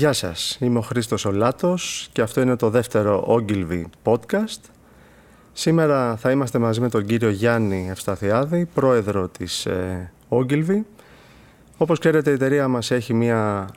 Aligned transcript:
Γεια 0.00 0.12
σας, 0.12 0.56
είμαι 0.60 0.78
ο 0.78 0.80
Χρήστος 0.80 1.24
Ολάτος 1.24 2.08
και 2.12 2.22
αυτό 2.22 2.40
είναι 2.40 2.56
το 2.56 2.70
δεύτερο 2.70 3.24
Ogilvy 3.28 3.82
podcast. 4.02 4.60
Σήμερα 5.52 6.16
θα 6.16 6.30
είμαστε 6.30 6.58
μαζί 6.58 6.80
με 6.80 6.88
τον 6.88 7.06
κύριο 7.06 7.30
Γιάννη 7.30 7.88
Ευσταθιάδη, 7.90 8.68
πρόεδρο 8.74 9.28
της 9.28 9.66
ε, 9.66 10.12
Ogilvy. 10.28 10.80
Όπως 11.76 11.98
ξέρετε 11.98 12.30
η 12.30 12.32
εταιρεία 12.32 12.68
μας 12.68 12.90
έχει 12.90 13.14
μια 13.14 13.68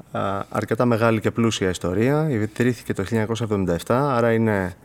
αρκετά 0.50 0.86
μεγάλη 0.86 1.20
και 1.20 1.32
πλούσια 1.32 1.70
ιστορία. 1.70 2.30
Ιδρύθηκε 2.30 2.94
το 2.94 3.04
1977, 3.08 3.78
άρα 3.88 4.34
είναι 4.34 4.76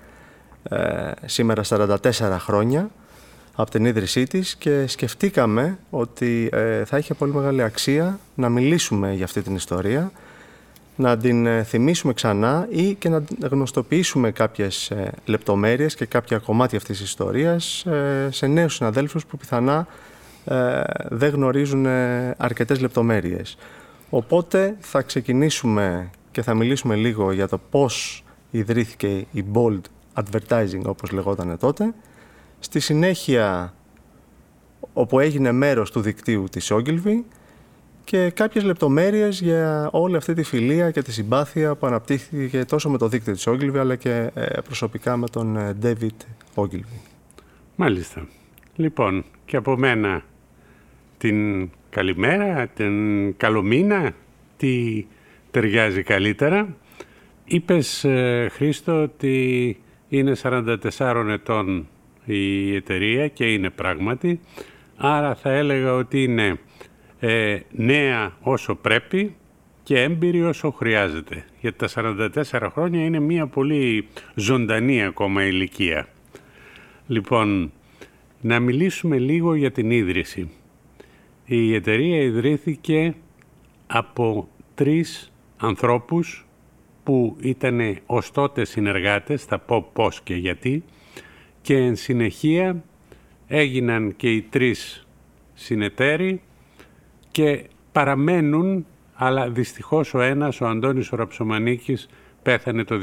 ε, 0.62 1.10
σήμερα 1.24 1.62
44 1.68 1.96
χρόνια 2.38 2.90
από 3.54 3.70
την 3.70 3.84
ίδρυσή 3.84 4.24
της 4.24 4.56
και 4.56 4.86
σκεφτήκαμε 4.86 5.78
ότι 5.90 6.48
ε, 6.52 6.84
θα 6.84 6.98
είχε 6.98 7.14
πολύ 7.14 7.32
μεγάλη 7.32 7.62
αξία 7.62 8.18
να 8.34 8.48
μιλήσουμε 8.48 9.12
για 9.12 9.24
αυτή 9.24 9.42
την 9.42 9.54
ιστορία, 9.54 10.12
να 10.98 11.16
την 11.16 11.46
ε, 11.46 11.62
θυμίσουμε 11.62 12.12
ξανά 12.12 12.66
ή 12.70 12.94
και 12.94 13.08
να 13.08 13.24
γνωστοποιήσουμε 13.40 14.30
κάποιες 14.30 14.90
ε, 14.90 15.12
λεπτομέρειες 15.24 15.94
και 15.94 16.06
κάποια 16.06 16.38
κομμάτια 16.38 16.78
αυτής 16.78 16.98
της 16.98 17.06
ιστορίας 17.06 17.86
σε 18.28 18.46
νέους 18.46 18.74
συναδέλφους 18.74 19.26
που 19.26 19.36
πιθανά 19.36 19.86
δεν 21.08 21.30
γνωρίζουν 21.30 21.86
αρκετές 22.36 22.80
λεπτομέρειες. 22.80 23.56
Οπότε 24.10 24.76
θα 24.80 25.02
ξεκινήσουμε 25.02 26.10
και 26.30 26.42
θα 26.42 26.54
μιλήσουμε 26.54 26.94
λίγο 26.94 27.32
για 27.32 27.48
το 27.48 27.58
πώς 27.70 28.24
ιδρύθηκε 28.50 29.26
η 29.32 29.44
Bold 29.52 29.80
Advertising 30.14 30.82
όπως 30.84 31.10
λεγόταν 31.10 31.58
τότε 31.58 31.94
Στη 32.60 32.80
συνέχεια, 32.80 33.74
όπου 34.92 35.20
έγινε 35.20 35.52
μέρος 35.52 35.90
του 35.90 36.00
δικτύου 36.00 36.44
της 36.50 36.72
Ogilvy 36.72 37.22
και 38.08 38.30
κάποιες 38.30 38.64
λεπτομέρειες 38.64 39.40
για 39.40 39.88
όλη 39.92 40.16
αυτή 40.16 40.34
τη 40.34 40.42
φιλία 40.42 40.90
και 40.90 41.02
τη 41.02 41.12
συμπάθεια 41.12 41.74
που 41.74 41.86
αναπτύχθηκε 41.86 42.64
τόσο 42.64 42.90
με 42.90 42.98
το 42.98 43.08
δίκτυο 43.08 43.32
της 43.32 43.48
Ogilvy 43.48 43.76
αλλά 43.76 43.96
και 43.96 44.30
ε, 44.34 44.60
προσωπικά 44.64 45.16
με 45.16 45.28
τον 45.28 45.56
ε, 45.56 45.76
David 45.82 46.24
Ogilvy. 46.54 47.00
Μάλιστα. 47.76 48.26
Λοιπόν, 48.76 49.24
και 49.44 49.56
από 49.56 49.76
μένα 49.76 50.22
την 51.18 51.70
καλημέρα, 51.90 52.66
την 52.66 53.36
καλομήνα, 53.36 54.12
τι 54.56 55.06
ταιριάζει 55.50 56.02
καλύτερα. 56.02 56.76
Είπες, 57.44 58.04
ε, 58.04 58.48
Χρήστο, 58.52 59.02
ότι 59.02 59.76
είναι 60.08 60.32
44 60.42 61.26
ετών 61.28 61.88
η 62.24 62.74
εταιρεία 62.74 63.28
και 63.28 63.52
είναι 63.52 63.70
πράγματι. 63.70 64.40
Άρα 64.96 65.34
θα 65.34 65.50
έλεγα 65.50 65.94
ότι 65.94 66.22
είναι 66.22 66.58
ε, 67.20 67.58
νέα 67.70 68.32
όσο 68.40 68.74
πρέπει 68.74 69.34
και 69.82 70.02
έμπειρη 70.02 70.42
όσο 70.42 70.70
χρειάζεται. 70.70 71.44
Γιατί 71.60 71.86
τα 71.86 71.88
44 72.52 72.68
χρόνια 72.72 73.04
είναι 73.04 73.20
μια 73.20 73.46
πολύ 73.46 74.08
ζωντανή 74.34 75.04
ακόμα 75.04 75.44
ηλικία. 75.44 76.08
Λοιπόν, 77.06 77.72
να 78.40 78.60
μιλήσουμε 78.60 79.18
λίγο 79.18 79.54
για 79.54 79.70
την 79.70 79.90
ίδρυση. 79.90 80.50
Η 81.44 81.74
εταιρεία 81.74 82.20
ιδρύθηκε 82.20 83.14
από 83.86 84.48
τρεις 84.74 85.32
ανθρώπους 85.56 86.46
που 87.04 87.36
ήταν 87.40 87.98
ως 88.06 88.30
τότε 88.30 88.64
συνεργάτες, 88.64 89.44
θα 89.44 89.58
πω 89.58 89.90
πώς 89.92 90.20
και 90.20 90.34
γιατί, 90.34 90.84
και 91.60 91.76
εν 91.76 91.96
συνεχεία 91.96 92.84
έγιναν 93.46 94.16
και 94.16 94.30
οι 94.32 94.42
τρεις 94.42 95.06
συνεταίροι 95.54 96.40
και 97.38 97.64
παραμένουν, 97.92 98.86
αλλά 99.14 99.50
δυστυχώς 99.50 100.14
ο 100.14 100.20
ένας, 100.20 100.60
ο 100.60 100.66
Αντώνης 100.66 101.12
ο 101.12 101.16
Ραψομανίκης, 101.16 102.08
πέθανε 102.42 102.84
το 102.84 102.98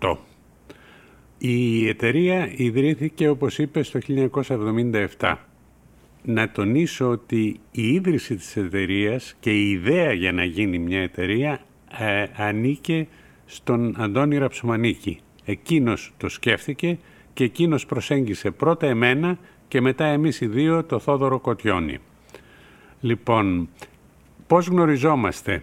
2008. 0.00 0.16
Η 1.38 1.88
εταιρεία 1.88 2.52
ιδρύθηκε, 2.56 3.28
όπως 3.28 3.58
είπες, 3.58 3.86
στο 3.86 3.98
1977. 5.18 5.36
Να 6.22 6.50
τονίσω 6.50 7.08
ότι 7.08 7.60
η 7.70 7.88
ίδρυση 7.92 8.34
της 8.34 8.56
εταιρείας 8.56 9.36
και 9.40 9.50
η 9.50 9.70
ιδέα 9.70 10.12
για 10.12 10.32
να 10.32 10.44
γίνει 10.44 10.78
μια 10.78 11.00
εταιρεία 11.02 11.60
ε, 11.98 12.26
ανήκε 12.36 13.06
στον 13.46 13.94
Αντώνη 13.98 14.38
Ραψομανίκη. 14.38 15.20
Εκείνος 15.44 16.12
το 16.16 16.28
σκέφτηκε 16.28 16.98
και 17.32 17.44
εκείνος 17.44 17.86
προσέγγισε 17.86 18.50
πρώτα 18.50 18.86
εμένα 18.86 19.38
και 19.68 19.80
μετά 19.80 20.04
εμείς 20.04 20.40
οι 20.40 20.46
δύο 20.46 20.84
το 20.84 20.98
Θόδωρο 20.98 21.38
Κοτιόνι. 21.38 21.98
Λοιπόν, 23.06 23.68
πώς 24.46 24.66
γνωριζόμαστε; 24.66 25.62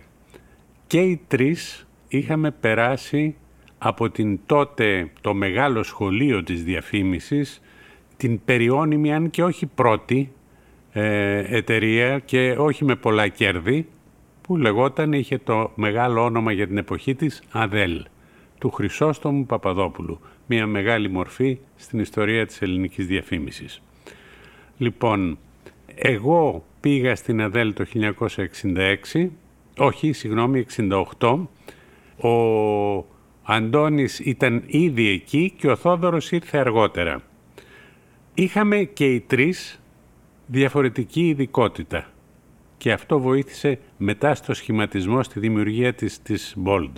Και 0.87 0.99
οι 0.99 1.21
τρεις 1.27 1.87
είχαμε 2.07 2.51
περάσει 2.51 3.35
από 3.77 4.09
την 4.09 4.39
τότε 4.45 5.11
το 5.21 5.33
μεγάλο 5.33 5.83
σχολείο 5.83 6.43
της 6.43 6.63
διαφήμισης, 6.63 7.61
την 8.17 8.39
περιώνυμη 8.45 9.13
αν 9.13 9.29
και 9.29 9.43
όχι 9.43 9.65
πρώτη 9.65 10.31
ε, 10.91 11.55
εταιρεία 11.57 12.19
και 12.19 12.55
όχι 12.57 12.85
με 12.85 12.95
πολλά 12.95 13.27
κέρδη, 13.27 13.87
που 14.41 14.57
λεγόταν, 14.57 15.13
είχε 15.13 15.37
το 15.37 15.71
μεγάλο 15.75 16.23
όνομα 16.23 16.51
για 16.51 16.67
την 16.67 16.77
εποχή 16.77 17.15
της, 17.15 17.43
Αδέλ, 17.51 18.05
του 18.59 18.69
Χρυσόστομου 18.69 19.45
Παπαδόπουλου 19.45 20.19
μια 20.47 20.67
μεγάλη 20.67 21.09
μορφή 21.09 21.57
στην 21.75 21.99
ιστορία 21.99 22.45
της 22.45 22.61
ελληνικής 22.61 23.07
διαφήμισης. 23.07 23.81
Λοιπόν, 24.77 25.37
εγώ 25.95 26.63
πήγα 26.83 27.15
στην 27.15 27.41
ΑΔΕΛ 27.41 27.73
το 27.73 27.85
1966, 29.13 29.29
όχι, 29.77 30.11
συγγνώμη, 30.11 30.65
68. 31.19 31.47
Ο 32.17 33.05
Αντώνης 33.43 34.19
ήταν 34.19 34.63
ήδη 34.65 35.07
εκεί 35.07 35.53
και 35.57 35.67
ο 35.67 35.75
Θόδωρος 35.75 36.31
ήρθε 36.31 36.57
αργότερα. 36.57 37.21
Είχαμε 38.33 38.83
και 38.83 39.05
οι 39.05 39.19
τρεις 39.19 39.81
διαφορετική 40.45 41.27
ειδικότητα 41.27 42.07
και 42.77 42.91
αυτό 42.91 43.19
βοήθησε 43.19 43.79
μετά 43.97 44.35
στο 44.35 44.53
σχηματισμό, 44.53 45.23
στη 45.23 45.39
δημιουργία 45.39 45.93
της, 45.93 46.21
της 46.21 46.55
Bold. 46.65 46.91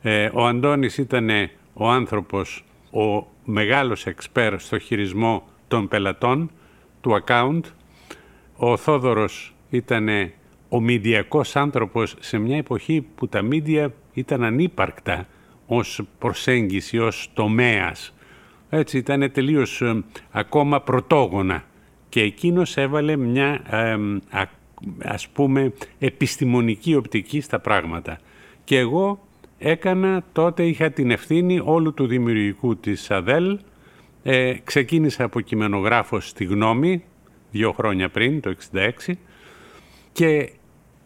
Ε, 0.00 0.30
ο 0.32 0.46
Αντώνης 0.46 0.98
ήταν 0.98 1.28
ο 1.72 1.88
άνθρωπος, 1.88 2.64
ο 2.90 3.26
μεγάλος 3.44 4.06
εξπέρ 4.06 4.60
στο 4.60 4.78
χειρισμό 4.78 5.48
των 5.68 5.88
πελατών, 5.88 6.50
του 7.00 7.22
account. 7.24 7.60
Ο 8.62 8.76
Θόδωρος 8.76 9.54
ήταν 9.70 10.08
ο 10.68 10.80
μηντιακός 10.80 11.56
άνθρωπος 11.56 12.14
σε 12.20 12.38
μια 12.38 12.56
εποχή 12.56 13.06
που 13.14 13.28
τα 13.28 13.42
μίντια 13.42 13.92
ήταν 14.12 14.42
ανύπαρκτα 14.42 15.26
ως 15.66 16.02
προσέγγιση, 16.18 16.98
ως 16.98 17.30
τομέας. 17.34 18.14
Έτσι 18.70 18.98
ήταν 18.98 19.30
τελείως 19.32 19.80
ε, 19.80 20.04
ακόμα 20.30 20.80
πρωτόγωνα 20.80 21.64
και 22.08 22.20
εκείνος 22.20 22.76
έβαλε 22.76 23.16
μια 23.16 23.62
ας 25.02 25.28
πούμε 25.28 25.72
επιστημονική 25.98 26.94
οπτική 26.94 27.40
στα 27.40 27.58
πράγματα. 27.58 28.18
Και 28.64 28.78
εγώ 28.78 29.26
έκανα, 29.58 30.24
τότε 30.32 30.66
είχα 30.66 30.90
την 30.90 31.10
ευθύνη 31.10 31.60
όλου 31.64 31.94
του 31.94 32.06
δημιουργικού 32.06 32.76
της 32.76 33.10
ΑΔΕΛ. 33.10 33.58
Ε, 34.22 34.54
ξεκίνησα 34.64 35.24
από 35.24 35.40
κειμενογράφος 35.40 36.28
στη 36.28 36.44
Γνώμη, 36.44 37.04
δύο 37.50 37.72
χρόνια 37.72 38.08
πριν, 38.08 38.40
το 38.40 38.54
1966, 39.06 39.12
και 40.12 40.52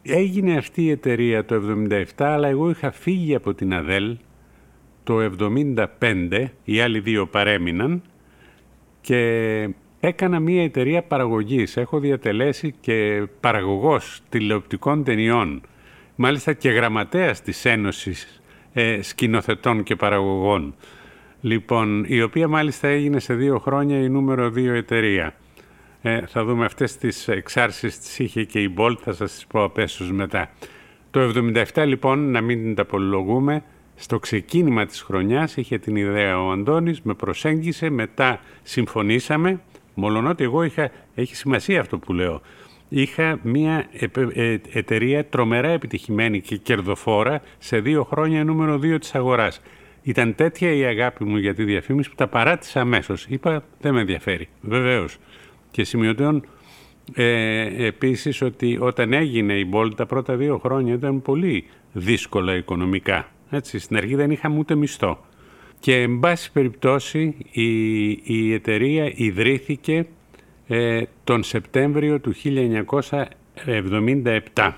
έγινε 0.03 0.57
αυτή 0.57 0.83
η 0.83 0.91
εταιρεία 0.91 1.45
το 1.45 1.61
1977, 1.91 2.03
αλλά 2.17 2.49
εγώ 2.49 2.71
είχα 2.71 2.91
φύγει 2.91 3.35
από 3.35 3.55
την 3.55 3.75
ΑΔΕΛ 3.75 4.17
το 5.05 5.31
1975, 6.01 6.45
οι 6.65 6.81
άλλοι 6.81 7.01
δύο 7.01 7.27
παρέμειναν, 7.27 8.03
και 9.01 9.69
έκανα 10.01 10.41
μια 10.41 10.63
εταιρεία 10.63 11.03
παραγωγής. 11.03 11.77
Έχω 11.77 11.99
διατελέσει 11.99 12.75
και 12.81 13.27
παραγωγός 13.41 14.21
τηλεοπτικών 14.29 15.05
ταινιών, 15.05 15.63
μάλιστα 16.15 16.53
και 16.53 16.71
γραμματέας 16.71 17.43
της 17.43 17.65
Ένωσης 17.65 18.43
ε, 18.73 19.03
σκηνοθετών 19.03 19.83
και 19.83 19.97
παραγωγών. 19.97 20.75
Λοιπόν, 21.41 22.05
η 22.09 22.23
οποία 22.23 22.49
μάλιστα 22.49 22.89
έγινε 22.89 23.21
σε 23.21 23.35
δύο 23.35 23.59
χρόνια 23.59 23.99
η 23.99 24.09
νούμερο 24.09 24.51
δύο 24.51 24.75
εταιρεία. 24.75 25.35
Ε, 26.07 26.27
θα 26.27 26.45
δούμε 26.45 26.65
αυτές 26.65 26.97
τις 26.97 27.29
εξάρσεις 27.29 27.99
τις 27.99 28.19
είχε 28.19 28.45
και 28.45 28.61
η 28.61 28.75
Bolt, 28.77 28.97
θα 29.03 29.13
σας 29.13 29.33
τις 29.33 29.47
πω 29.47 29.63
απέσως 29.63 30.13
μετά. 30.13 30.51
Το 31.11 31.21
77 31.21 31.85
λοιπόν, 31.87 32.31
να 32.31 32.41
μην 32.41 32.75
τα 32.75 32.85
πολυλογούμε, 32.85 33.63
στο 33.95 34.19
ξεκίνημα 34.19 34.87
της 34.87 35.03
χρονιάς 35.03 35.57
είχε 35.57 35.79
την 35.79 35.97
ιδέα 35.97 36.43
ο 36.43 36.51
Αντώνης, 36.51 37.03
με 37.03 37.15
προσέγγισε, 37.15 37.91
μετά 37.91 38.41
συμφωνήσαμε, 38.63 39.61
μολονότι 39.95 40.45
εγώ 40.45 40.63
είχα, 40.63 40.91
έχει 41.15 41.37
σημασία 41.37 41.81
αυτό 41.81 41.99
που 41.99 42.13
λέω, 42.13 42.41
είχα 42.89 43.39
μια 43.43 43.87
ε, 44.35 44.57
εταιρεία 44.73 45.25
τρομερά 45.25 45.69
επιτυχημένη 45.69 46.41
και 46.41 46.57
κερδοφόρα 46.57 47.43
σε 47.59 47.81
δύο 47.81 48.05
χρόνια 48.05 48.45
νούμερο 48.45 48.79
δύο 48.79 48.99
της 48.99 49.15
αγοράς. 49.15 49.61
Ήταν 50.03 50.35
τέτοια 50.35 50.73
η 50.73 50.85
αγάπη 50.85 51.25
μου 51.25 51.37
για 51.37 51.55
τη 51.55 51.65
διαφήμιση 51.65 52.09
που 52.09 52.15
τα 52.15 52.27
παράτησα 52.27 52.81
αμέσως. 52.81 53.27
Είπα 53.29 53.65
δεν 53.81 53.95
με 53.95 54.01
ενδιαφέρει. 54.01 54.49
Βεβαίως. 54.61 55.19
Και 55.75 55.85
σημειωτέων 55.85 56.47
ε, 57.15 57.87
επίσης 57.87 58.43
ότι 58.43 58.79
όταν 58.81 59.13
έγινε 59.13 59.55
η 59.59 59.71
Bold 59.73 59.91
τα 59.97 60.07
πρώτα 60.07 60.37
δύο 60.37 60.59
χρόνια 60.59 60.95
ήταν 60.95 61.23
πολύ 61.23 61.65
δύσκολα 61.93 62.55
οικονομικά. 62.55 63.29
Έτσι, 63.51 63.79
στην 63.79 63.97
αρχή 63.97 64.15
δεν 64.15 64.31
είχαμε 64.31 64.59
ούτε 64.59 64.75
μισθό. 64.75 65.27
Και 65.79 66.01
εν 66.01 66.19
πάση 66.19 66.53
περιπτώσει 66.53 67.37
η, 67.51 68.09
η 68.23 68.53
εταιρεία 68.53 69.13
ιδρύθηκε 69.15 70.07
ε, 70.67 71.03
τον 71.25 71.43
Σεπτέμβριο 71.43 72.21
του 72.21 72.35
1977. 74.55 74.73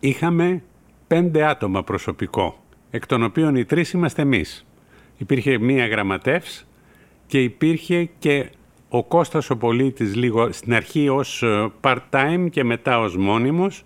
Είχαμε 0.00 0.62
πέντε 1.06 1.44
άτομα 1.44 1.84
προσωπικό, 1.84 2.64
εκ 2.90 3.06
των 3.06 3.22
οποίων 3.22 3.56
οι 3.56 3.64
τρεις 3.64 3.92
είμαστε 3.92 4.22
εμείς. 4.22 4.66
Υπήρχε 5.18 5.58
μία 5.58 5.86
γραμματεύς 5.86 6.66
και 7.26 7.42
υπήρχε 7.42 8.08
και 8.18 8.50
ο 8.92 9.04
Κώστας 9.04 9.50
ο 9.50 9.56
Πολίτης 9.56 10.14
λίγο 10.14 10.52
στην 10.52 10.74
αρχή 10.74 11.08
ως 11.08 11.42
ε, 11.42 11.70
part-time 11.80 12.46
και 12.50 12.64
μετά 12.64 12.98
ως 12.98 13.16
μόνιμος 13.16 13.82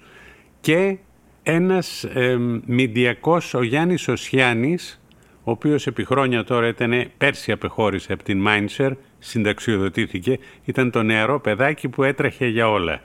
και 0.60 0.96
ένας 1.42 2.04
ε, 2.04 2.38
μηντιακός 2.66 3.54
ο 3.54 3.62
Γιάννης 3.62 4.08
Οσιάνης 4.08 4.98
ο 5.44 5.50
οποίος 5.50 5.86
επί 5.86 6.04
χρόνια 6.04 6.44
τώρα 6.44 6.68
ήταν 6.68 7.10
πέρσι 7.18 7.52
απεχώρησε 7.52 8.12
από 8.12 8.22
την 8.22 8.38
Μάινσερ, 8.38 8.92
συνταξιοδοτήθηκε, 9.18 10.38
ήταν 10.64 10.90
το 10.90 11.02
νεαρό 11.02 11.40
παιδάκι 11.40 11.88
που 11.88 12.02
έτρεχε 12.02 12.46
για 12.46 12.70
όλα. 12.70 13.00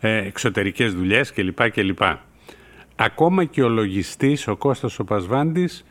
Ε, 0.00 0.16
εξωτερικές 0.16 0.94
δουλειές 0.94 1.32
κλπ. 1.32 1.70
κλπ. 1.70 2.02
Ακόμα 2.96 3.44
και 3.44 3.62
ο 3.62 3.68
λογιστής, 3.68 4.48
ο 4.48 4.56
Κώστας 4.56 4.98
ο 4.98 5.04
Πασβάντης, 5.04 5.84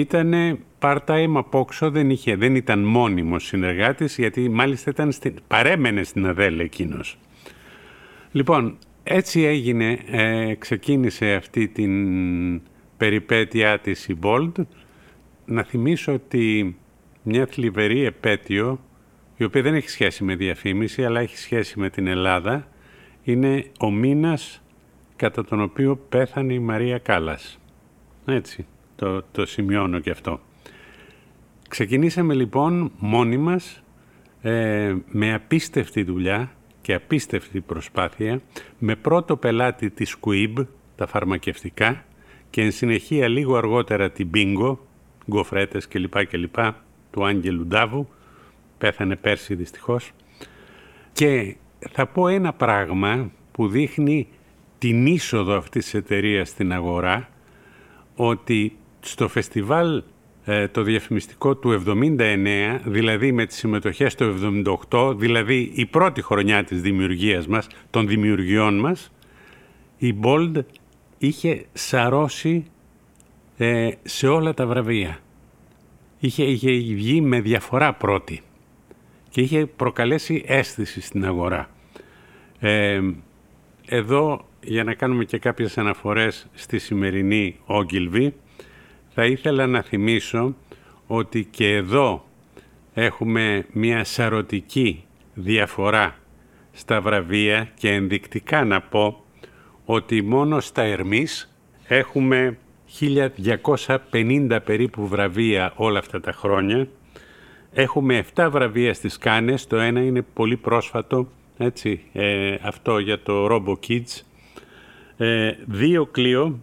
ήταν 0.00 0.58
part-time 0.80 1.32
απόξω, 1.34 1.90
δεν, 1.90 2.10
είχε, 2.10 2.36
δεν 2.36 2.54
ήταν 2.54 2.84
μόνιμος 2.84 3.44
συνεργάτης, 3.44 4.18
γιατί 4.18 4.48
μάλιστα 4.48 4.90
ήταν 4.90 5.12
στην, 5.12 5.34
παρέμενε 5.46 6.02
στην 6.02 6.26
ΑΔΕΛ 6.26 6.58
εκείνος. 6.58 7.18
Λοιπόν, 8.32 8.78
έτσι 9.02 9.40
έγινε, 9.42 9.98
ε, 10.06 10.54
ξεκίνησε 10.54 11.32
αυτή 11.32 11.68
την 11.68 12.62
περιπέτειά 12.96 13.78
της 13.78 14.08
η 14.08 14.18
Bold. 14.22 14.52
Να 15.44 15.62
θυμίσω 15.62 16.12
ότι 16.12 16.76
μια 17.22 17.46
θλιβερή 17.46 18.04
επέτειο, 18.04 18.80
η 19.36 19.44
οποία 19.44 19.62
δεν 19.62 19.74
έχει 19.74 19.90
σχέση 19.90 20.24
με 20.24 20.34
διαφήμιση, 20.34 21.04
αλλά 21.04 21.20
έχει 21.20 21.38
σχέση 21.38 21.78
με 21.78 21.90
την 21.90 22.06
Ελλάδα, 22.06 22.68
είναι 23.22 23.64
ο 23.80 23.90
μήνας 23.90 24.62
κατά 25.16 25.44
τον 25.44 25.60
οποίο 25.60 25.96
πέθανε 25.96 26.52
η 26.52 26.58
Μαρία 26.58 26.98
Κάλλας. 26.98 27.58
Έτσι, 28.24 28.66
το, 29.02 29.22
το 29.32 29.46
σημειώνω 29.46 29.98
και 29.98 30.10
αυτό. 30.10 30.40
Ξεκινήσαμε 31.68 32.34
λοιπόν 32.34 32.92
μόνοι 32.98 33.36
μας, 33.36 33.82
ε, 34.42 34.94
με 35.06 35.34
απίστευτη 35.34 36.02
δουλειά 36.02 36.52
και 36.80 36.94
απίστευτη 36.94 37.60
προσπάθεια, 37.60 38.40
με 38.78 38.96
πρώτο 38.96 39.36
πελάτη 39.36 39.90
της 39.90 40.16
Squib, 40.16 40.66
τα 40.96 41.06
φαρμακευτικά, 41.06 42.04
και 42.50 42.62
εν 42.62 42.72
συνεχεία 42.72 43.28
λίγο 43.28 43.56
αργότερα 43.56 44.10
την 44.10 44.30
Bingo, 44.34 44.76
γκοφρέτες 45.30 45.88
κλπ. 45.88 46.26
κλπ. 46.26 46.56
του 47.10 47.24
Άγγελου 47.24 47.66
Ντάβου, 47.66 48.08
πέθανε 48.78 49.16
πέρσι 49.16 49.54
δυστυχώς. 49.54 50.10
Και 51.12 51.56
θα 51.90 52.06
πω 52.06 52.28
ένα 52.28 52.52
πράγμα 52.52 53.30
που 53.52 53.68
δείχνει 53.68 54.28
την 54.78 55.06
είσοδο 55.06 55.56
αυτής 55.56 55.84
της 55.84 55.94
εταιρείας 55.94 56.48
στην 56.48 56.72
αγορά, 56.72 57.28
ότι 58.16 58.76
στο 59.02 59.28
φεστιβάλ 59.28 60.02
ε, 60.44 60.68
το 60.68 60.82
διαφημιστικό 60.82 61.56
του 61.56 61.82
79, 61.86 62.80
δηλαδή 62.84 63.32
με 63.32 63.46
τις 63.46 63.56
συμμετοχές 63.56 64.14
του 64.14 64.34
78, 64.90 65.14
δηλαδή 65.16 65.72
η 65.74 65.86
πρώτη 65.86 66.22
χρονιά 66.22 66.64
της 66.64 66.80
δημιουργίας 66.80 67.46
μας, 67.46 67.66
των 67.90 68.06
δημιουργιών 68.06 68.78
μας, 68.78 69.12
η 69.98 70.14
Bold 70.22 70.52
είχε 71.18 71.64
σαρώσει 71.72 72.64
ε, 73.56 73.90
σε 74.02 74.28
όλα 74.28 74.54
τα 74.54 74.66
βραβεία. 74.66 75.18
Είχε, 76.18 76.44
είχε 76.44 76.70
βγει 76.70 77.20
με 77.20 77.40
διαφορά 77.40 77.92
πρώτη 77.92 78.42
και 79.30 79.40
είχε 79.40 79.66
προκαλέσει 79.66 80.42
αίσθηση 80.46 81.00
στην 81.00 81.24
αγορά. 81.24 81.70
Ε, 82.58 83.00
εδώ, 83.86 84.48
για 84.62 84.84
να 84.84 84.94
κάνουμε 84.94 85.24
και 85.24 85.38
κάποιες 85.38 85.78
αναφορές 85.78 86.46
στη 86.52 86.78
σημερινή 86.78 87.56
Ogilvy, 87.66 88.28
θα 89.14 89.24
ήθελα 89.24 89.66
να 89.66 89.82
θυμίσω 89.82 90.54
ότι 91.06 91.44
και 91.44 91.74
εδώ 91.74 92.24
έχουμε 92.94 93.66
μια 93.72 94.04
σαρωτική 94.04 95.04
διαφορά 95.34 96.16
στα 96.72 97.00
βραβεία 97.00 97.70
και 97.74 97.90
ενδεικτικά 97.90 98.64
να 98.64 98.80
πω 98.80 99.24
ότι 99.84 100.22
μόνο 100.22 100.60
στα 100.60 100.82
Ερμής 100.82 101.54
έχουμε 101.86 102.58
1250 103.00 104.58
περίπου 104.64 105.06
βραβεία 105.08 105.72
όλα 105.76 105.98
αυτά 105.98 106.20
τα 106.20 106.32
χρόνια. 106.32 106.88
Έχουμε 107.72 108.24
7 108.34 108.48
βραβεία 108.50 108.94
στις 108.94 109.18
Κάνες, 109.18 109.66
το 109.66 109.76
ένα 109.76 110.00
είναι 110.00 110.22
πολύ 110.22 110.56
πρόσφατο, 110.56 111.28
έτσι, 111.58 112.00
ε, 112.12 112.54
αυτό 112.62 112.98
για 112.98 113.22
το 113.22 113.46
Robo 113.50 113.74
Kids. 113.88 114.20
Ε, 115.16 115.52
δύο 115.66 116.06
κλείο 116.06 116.60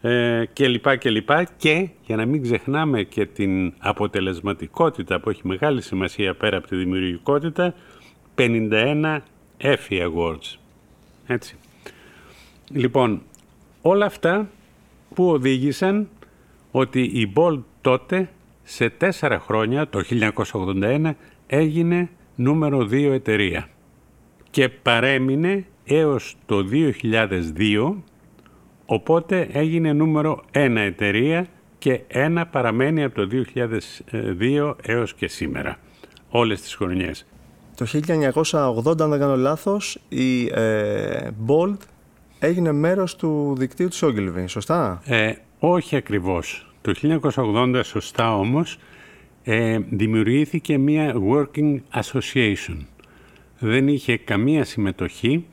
ε, 0.00 0.44
και 0.52 0.68
λοιπά 0.68 0.96
και 0.96 1.10
λοιπά 1.10 1.44
και 1.56 1.88
για 2.06 2.16
να 2.16 2.26
μην 2.26 2.42
ξεχνάμε 2.42 3.02
και 3.02 3.26
την 3.26 3.72
αποτελεσματικότητα 3.78 5.20
που 5.20 5.30
έχει 5.30 5.40
μεγάλη 5.46 5.82
σημασία 5.82 6.34
πέρα 6.34 6.56
από 6.56 6.66
τη 6.66 6.76
δημιουργικότητα 6.76 7.74
51 8.36 9.18
Effie 9.60 10.10
Awards. 10.10 10.56
Έτσι. 11.26 11.56
Λοιπόν, 12.72 13.22
όλα 13.82 14.06
αυτά 14.06 14.50
που 15.14 15.30
οδήγησαν 15.30 16.08
ότι 16.70 17.00
η 17.00 17.32
Bolt 17.36 17.60
τότε 17.80 18.30
σε 18.62 18.88
τέσσερα 18.90 19.40
χρόνια, 19.40 19.88
το 19.88 20.02
1981, 20.52 21.10
έγινε 21.46 22.10
νούμερο 22.34 22.78
2 22.78 22.92
εταιρεία 22.92 23.68
και 24.50 24.68
παρέμεινε 24.68 25.64
έως 25.84 26.36
το 26.46 26.66
2002 26.70 27.94
Οπότε 28.92 29.48
έγινε 29.52 29.92
νούμερο 29.92 30.42
ένα 30.50 30.80
εταιρεία 30.80 31.46
και 31.78 32.00
ένα 32.06 32.46
παραμένει 32.46 33.04
από 33.04 33.14
το 33.14 33.28
2002 34.10 34.74
έως 34.82 35.14
και 35.14 35.28
σήμερα, 35.28 35.76
όλες 36.28 36.60
τις 36.60 36.74
χρονιές. 36.74 37.26
Το 37.76 37.86
1980, 37.86 39.00
αν 39.00 39.10
δεν 39.10 39.18
κάνω 39.18 39.36
λάθος, 39.36 39.98
η 40.08 40.46
ε, 40.46 41.30
Bold 41.46 41.76
έγινε 42.38 42.72
μέρος 42.72 43.16
του 43.16 43.54
δικτύου 43.58 43.88
της 43.88 44.02
Ogilvy, 44.04 44.44
σωστά; 44.46 45.02
Ε, 45.04 45.32
όχι 45.58 45.96
ακριβώς. 45.96 46.74
Το 46.80 46.92
1980, 47.34 47.80
σωστά 47.84 48.36
όμως, 48.36 48.78
ε, 49.42 49.78
δημιουργήθηκε 49.90 50.78
μια 50.78 51.14
Working 51.30 51.78
Association. 51.94 52.76
Δεν 53.58 53.88
είχε 53.88 54.16
καμία 54.16 54.64
συμμετοχή. 54.64 55.46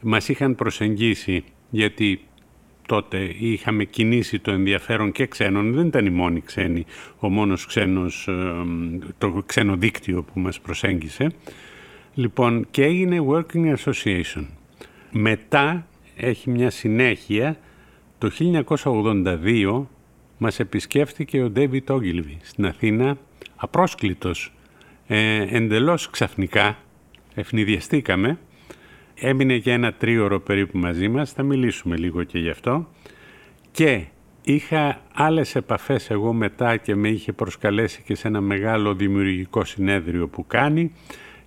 Μας 0.00 0.28
είχαν 0.28 0.54
προσεγγίσει 0.54 1.44
γιατί 1.70 2.20
τότε 2.86 3.34
είχαμε 3.38 3.84
κινήσει 3.84 4.38
το 4.38 4.50
ενδιαφέρον 4.50 5.12
και 5.12 5.26
ξένων, 5.26 5.72
δεν 5.72 5.86
ήταν 5.86 6.06
οι 6.06 6.10
μόνοι 6.10 6.40
ξένοι, 6.40 6.84
ο 7.18 7.28
μόνος 7.28 7.66
ξένος, 7.66 8.28
το 9.18 9.42
ξένο 9.46 9.76
δίκτυο 9.76 10.22
που 10.22 10.40
μας 10.40 10.60
προσέγγισε. 10.60 11.32
Λοιπόν, 12.14 12.66
και 12.70 12.84
έγινε 12.84 13.24
Working 13.28 13.74
Association. 13.76 14.46
Μετά 15.10 15.86
έχει 16.16 16.50
μια 16.50 16.70
συνέχεια, 16.70 17.56
το 18.18 18.30
1982 18.30 19.86
μας 20.38 20.60
επισκέφθηκε 20.60 21.42
ο 21.42 21.52
David 21.56 21.84
Ogilvy 21.86 22.36
στην 22.42 22.66
Αθήνα, 22.66 23.18
απρόσκλητος, 23.56 24.52
ε, 25.06 25.56
εντελώς 25.56 26.10
ξαφνικά, 26.10 26.78
ευνηδιαστήκαμε 27.34 28.38
έμεινε 29.24 29.54
για 29.54 29.72
ένα 29.72 29.92
τρίωρο 29.92 30.40
περίπου 30.40 30.78
μαζί 30.78 31.08
μας, 31.08 31.32
θα 31.32 31.42
μιλήσουμε 31.42 31.96
λίγο 31.96 32.22
και 32.22 32.38
γι' 32.38 32.48
αυτό. 32.48 32.88
Και 33.70 34.04
είχα 34.42 35.00
άλλες 35.14 35.54
επαφές 35.54 36.10
εγώ 36.10 36.32
μετά 36.32 36.76
και 36.76 36.94
με 36.94 37.08
είχε 37.08 37.32
προσκαλέσει 37.32 38.02
και 38.02 38.14
σε 38.14 38.28
ένα 38.28 38.40
μεγάλο 38.40 38.94
δημιουργικό 38.94 39.64
συνέδριο 39.64 40.28
που 40.28 40.46
κάνει 40.46 40.92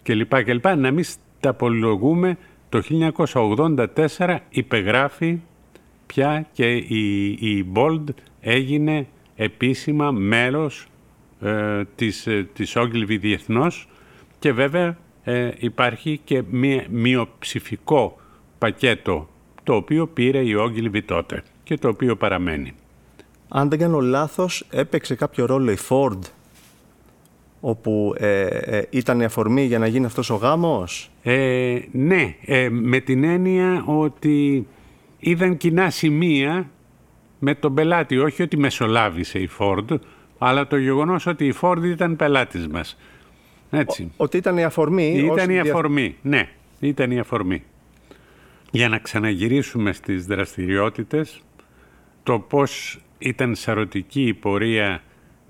και 0.03 0.13
λοιπά 0.13 0.43
και 0.43 0.53
λοιπά. 0.53 0.75
Να 0.75 0.91
μην 0.91 1.05
τα 1.39 1.53
πολυλογούμε, 1.53 2.37
το 2.69 2.81
1984 4.17 4.37
υπεγράφει 4.49 5.39
πια 6.05 6.47
και 6.51 6.75
η, 6.75 7.25
η 7.27 7.65
Bold 7.73 8.03
έγινε 8.41 9.07
επίσημα 9.35 10.11
μέλος 10.11 10.87
ε, 11.41 11.83
της, 11.95 12.27
ε, 12.27 12.47
της 12.53 12.73
Ogilvy 12.77 13.17
Διεθνώς 13.19 13.87
και 14.39 14.53
βέβαια 14.53 14.97
ε, 15.27 15.49
υπάρχει 15.57 16.19
και 16.23 16.43
μία 16.49 16.85
μειοψηφικό 16.89 18.17
πακέτο 18.57 19.29
το 19.63 19.75
οποίο 19.75 20.07
πήρε 20.07 20.39
η 20.39 20.55
Ogilvy 20.57 21.01
τότε 21.05 21.43
και 21.63 21.77
το 21.77 21.87
οποίο 21.87 22.15
παραμένει. 22.15 22.73
Αν 23.47 23.69
δεν 23.69 23.79
κάνω 23.79 23.99
λάθος, 23.99 24.65
έπαιξε 24.69 25.15
κάποιο 25.15 25.45
ρόλο 25.45 25.71
η 25.71 25.77
Ford 25.89 26.19
όπου 27.67 28.13
ε, 28.17 28.41
ε, 28.45 28.83
ήταν 28.89 29.19
η 29.19 29.23
αφορμή 29.23 29.63
για 29.63 29.79
να 29.79 29.87
γίνει 29.87 30.05
αυτός 30.05 30.29
ο 30.29 30.35
γάμος; 30.35 31.11
Ε, 31.23 31.79
ναι, 31.91 32.35
με 32.69 32.99
την 32.99 33.23
έννοια 33.23 33.83
ότι 33.85 34.67
είδαν 35.19 35.57
κοινά 35.57 35.89
σημεία 35.89 36.69
με 37.39 37.55
τον 37.55 37.73
πελάτη. 37.73 38.17
Όχι 38.17 38.41
ότι 38.41 38.57
μεσολάβησε 38.57 39.39
η 39.39 39.49
Ford, 39.59 39.99
αλλά 40.37 40.67
το 40.67 40.77
γεγονός 40.77 41.25
ότι 41.25 41.45
η 41.45 41.53
Ford 41.61 41.83
ήταν 41.83 42.15
πελάτης 42.15 42.67
μας. 42.67 42.97
Έτσι. 43.69 44.11
ότι 44.17 44.37
ήταν 44.37 44.57
η 44.57 44.63
αφορμή. 44.63 45.29
Ήταν 45.33 45.49
η 45.49 45.59
αφορμή, 45.59 46.15
ναι. 46.21 46.49
Ήταν 46.79 47.11
η 47.11 47.19
αφορμή. 47.19 47.63
Για 48.71 48.89
να 48.89 48.97
ξαναγυρίσουμε 48.97 49.93
στις 49.93 50.25
δραστηριότητες, 50.25 51.41
το 52.23 52.39
πώς 52.39 52.99
ήταν 53.17 53.55
σαρωτική 53.55 54.21
η 54.21 54.33
πορεία 54.33 55.03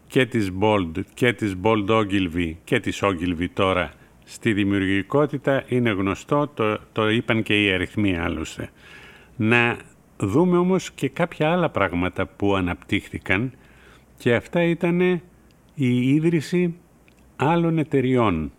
και 0.08 0.26
της 0.26 0.52
Bold 0.60 1.02
και 1.14 1.34
της 1.34 1.56
Bold 1.64 1.88
Ogilvy 1.88 2.54
και 2.64 2.80
της 2.80 3.00
Ogilvy 3.04 3.48
τώρα 3.54 3.92
στη 4.24 4.54
δημιουργικότητα 4.54 5.64
είναι 5.68 5.90
γνωστό, 5.90 6.48
το, 6.48 6.80
το 6.92 7.10
είπαν 7.10 7.44
και 7.44 7.64
οι 7.64 7.72
αριθμοί 7.72 8.18
άλλωστε. 8.18 8.70
Να 9.36 9.78
δούμε 10.18 10.58
όμως 10.58 10.92
και 10.92 11.10
κάποια 11.10 11.52
άλλα 11.52 11.70
πράγματα 11.70 12.26
που 12.28 12.56
αναπτύχθηκαν 12.56 13.54
και 14.18 14.36
αυτά 14.36 14.64
ήταν 14.64 15.00
η 15.76 16.14
ίδρυση 16.14 16.76
άλλων 17.36 17.78
εταιριών 17.78 18.52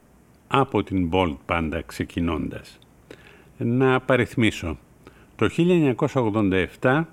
από 0.47 0.83
την 0.83 1.09
Bold 1.13 1.37
πάντα 1.47 1.83
ξεκινώντας. 1.87 2.79
Να 3.57 4.01
παριθμίσω. 4.01 4.79
Το 5.37 5.49
1987 6.81 7.05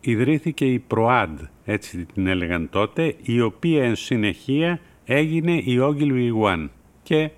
ιδρύθηκε 0.00 0.64
η 0.64 0.84
ProAd, 0.88 1.34
έτσι 1.64 2.06
την 2.14 2.26
έλεγαν 2.26 2.68
τότε, 2.70 3.14
η 3.22 3.40
οποία 3.40 3.84
εν 3.84 3.96
συνεχεία 3.96 4.80
έγινε 5.04 5.52
η 5.52 5.78
Ogilvy 5.80 6.30
One 6.42 6.68
και 7.02 7.30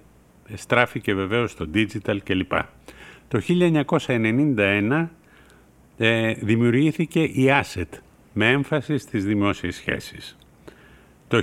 στράφηκε 0.54 1.14
βεβαίως 1.14 1.50
στο 1.50 1.66
digital 1.74 2.16
κλπ. 2.24 2.52
Το 3.28 3.40
1991 4.06 5.06
ε, 5.96 6.32
δημιουργήθηκε 6.32 7.22
η 7.22 7.48
Asset 7.48 7.98
με 8.32 8.50
έμφαση 8.50 8.98
στις 8.98 9.24
δημόσιες 9.24 9.74
σχέσεις. 9.74 10.38
Το 11.30 11.42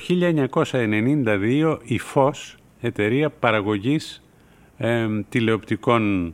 1992 0.72 1.77
η 1.84 2.00
FOS, 2.13 2.56
εταιρεία 2.82 3.29
παραγωγής 3.29 4.24
ε, 4.77 5.08
τηλεοπτικών 5.29 6.34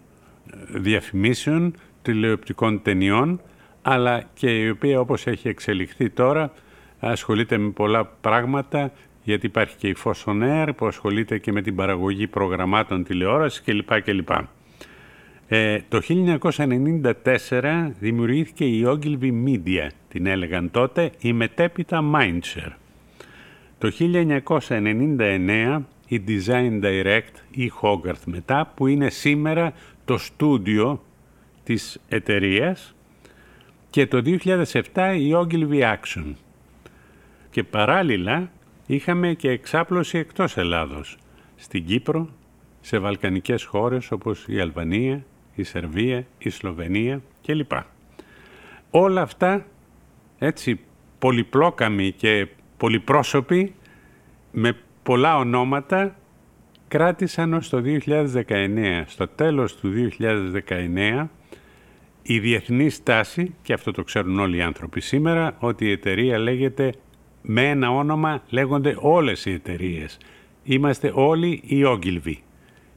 διαφημίσεων, 0.69 1.75
τηλεοπτικών 2.01 2.81
ταινιών, 2.81 3.41
αλλά 3.81 4.23
και 4.33 4.49
η 4.49 4.69
οποία 4.69 4.99
όπως 4.99 5.27
έχει 5.27 5.47
εξελιχθεί 5.47 6.09
τώρα 6.09 6.51
ασχολείται 6.99 7.57
με 7.57 7.69
πολλά 7.69 8.05
πράγματα 8.05 8.91
γιατί 9.23 9.45
υπάρχει 9.45 9.75
και 9.77 9.87
η 9.87 9.95
Air 10.25 10.69
που 10.75 10.85
ασχολείται 10.85 11.37
και 11.37 11.51
με 11.51 11.61
την 11.61 11.75
παραγωγή 11.75 12.27
προγραμμάτων 12.27 13.03
τηλεόρασης 13.03 13.61
κλπ. 13.61 14.01
κλπ. 14.01 14.29
Ε, 15.47 15.79
το 15.89 16.01
1994 16.07 17.91
δημιουργήθηκε 17.99 18.65
η 18.65 18.83
Ogilvy 18.85 19.31
Media, 19.45 19.87
την 20.09 20.25
έλεγαν 20.25 20.71
τότε, 20.71 21.11
η 21.19 21.33
μετέπειτα 21.33 22.03
Mindshare. 22.15 22.73
Το 23.83 23.91
1999 24.67 25.81
η 26.07 26.23
Design 26.27 26.83
Direct 26.83 27.35
ή 27.51 27.71
Hogarth 27.81 28.23
μετά, 28.25 28.71
που 28.75 28.87
είναι 28.87 29.09
σήμερα 29.09 29.73
το 30.05 30.17
στούντιο 30.17 31.03
της 31.63 31.99
εταιρείας 32.07 32.95
και 33.89 34.07
το 34.07 34.21
2007 34.25 35.15
η 35.17 35.31
Ogilvy 35.35 35.81
Action. 35.81 36.33
Και 37.49 37.63
παράλληλα 37.63 38.51
είχαμε 38.87 39.33
και 39.33 39.49
εξάπλωση 39.49 40.17
εκτός 40.17 40.57
Ελλάδος, 40.57 41.17
στην 41.55 41.85
Κύπρο, 41.85 42.29
σε 42.81 42.97
βαλκανικές 42.97 43.63
χώρες 43.63 44.11
όπως 44.11 44.45
η 44.47 44.59
Αλβανία, 44.59 45.25
η 45.55 45.63
Σερβία, 45.63 46.25
η 46.37 46.49
Σλοβενία 46.49 47.21
κλπ. 47.45 47.71
Όλα 48.89 49.21
αυτά 49.21 49.65
έτσι 50.37 50.79
πολυπλόκαμοι 51.19 52.11
και 52.11 52.47
πολυπρόσωποι 52.83 53.75
με 54.51 54.77
πολλά 55.03 55.37
ονόματα 55.37 56.15
κράτησαν 56.87 57.53
ως 57.53 57.69
το 57.69 57.81
2019. 57.85 59.03
Στο 59.05 59.27
τέλος 59.27 59.75
του 59.75 59.93
2019 60.69 61.27
η 62.21 62.39
διεθνή 62.39 62.89
στάση, 62.89 63.55
και 63.61 63.73
αυτό 63.73 63.91
το 63.91 64.03
ξέρουν 64.03 64.39
όλοι 64.39 64.57
οι 64.57 64.61
άνθρωποι 64.61 65.01
σήμερα, 65.01 65.55
ότι 65.59 65.85
η 65.85 65.91
εταιρεία 65.91 66.37
λέγεται 66.37 66.93
με 67.41 67.69
ένα 67.69 67.91
όνομα 67.91 68.43
λέγονται 68.49 68.95
όλες 68.99 69.45
οι 69.45 69.51
εταιρείες. 69.51 70.17
Είμαστε 70.63 71.11
όλοι 71.13 71.61
οι 71.65 71.81
Ogilvy. 71.85 72.35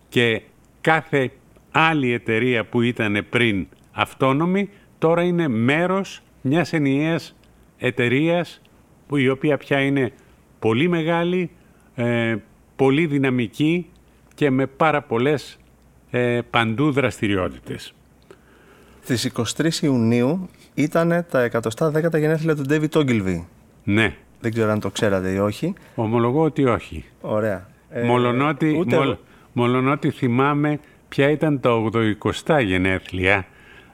Και 0.08 0.42
κάθε 0.80 1.30
άλλη 1.70 2.12
εταιρεία 2.12 2.64
που 2.64 2.82
ήταν 2.82 3.26
πριν 3.30 3.66
αυτόνομη, 3.92 4.68
τώρα 4.98 5.22
είναι 5.22 5.48
μέρος 5.48 6.22
μιας 6.42 6.72
ενιαίας 6.72 7.36
εταιρείας 7.78 8.60
που 9.06 9.16
η 9.16 9.28
οποία 9.28 9.56
πια 9.56 9.80
είναι 9.80 10.12
πολύ 10.58 10.88
μεγάλη, 10.88 11.50
ε, 11.94 12.36
πολύ 12.76 13.06
δυναμική 13.06 13.86
και 14.34 14.50
με 14.50 14.66
πάρα 14.66 15.02
πολλές 15.02 15.58
ε, 16.10 16.40
παντού 16.50 16.92
δραστηριότητες. 16.92 17.94
Στις 19.02 19.32
23 19.56 19.72
Ιουνίου 19.82 20.48
ήταν 20.74 21.26
τα 21.30 21.50
110 21.78 22.18
γενέθλια 22.18 22.56
του 22.56 22.64
David 22.68 22.90
Ogilvy. 22.90 23.44
Ναι. 23.84 24.16
Δεν 24.40 24.52
ξέρω 24.52 24.70
αν 24.70 24.80
το 24.80 24.90
ξέρατε 24.90 25.30
ή 25.30 25.38
όχι. 25.38 25.74
Ομολογώ 25.94 26.42
ότι 26.42 26.64
όχι. 26.64 27.04
Ωραία. 27.20 27.68
Ε, 27.90 28.02
μολονότι, 28.02 28.76
ούτε... 28.78 29.18
μολονότι 29.52 30.10
θυμάμαι 30.10 30.80
ποια 31.08 31.30
ήταν 31.30 31.60
τα 31.60 31.70
80 32.46 32.64
γενέθλια, 32.64 33.46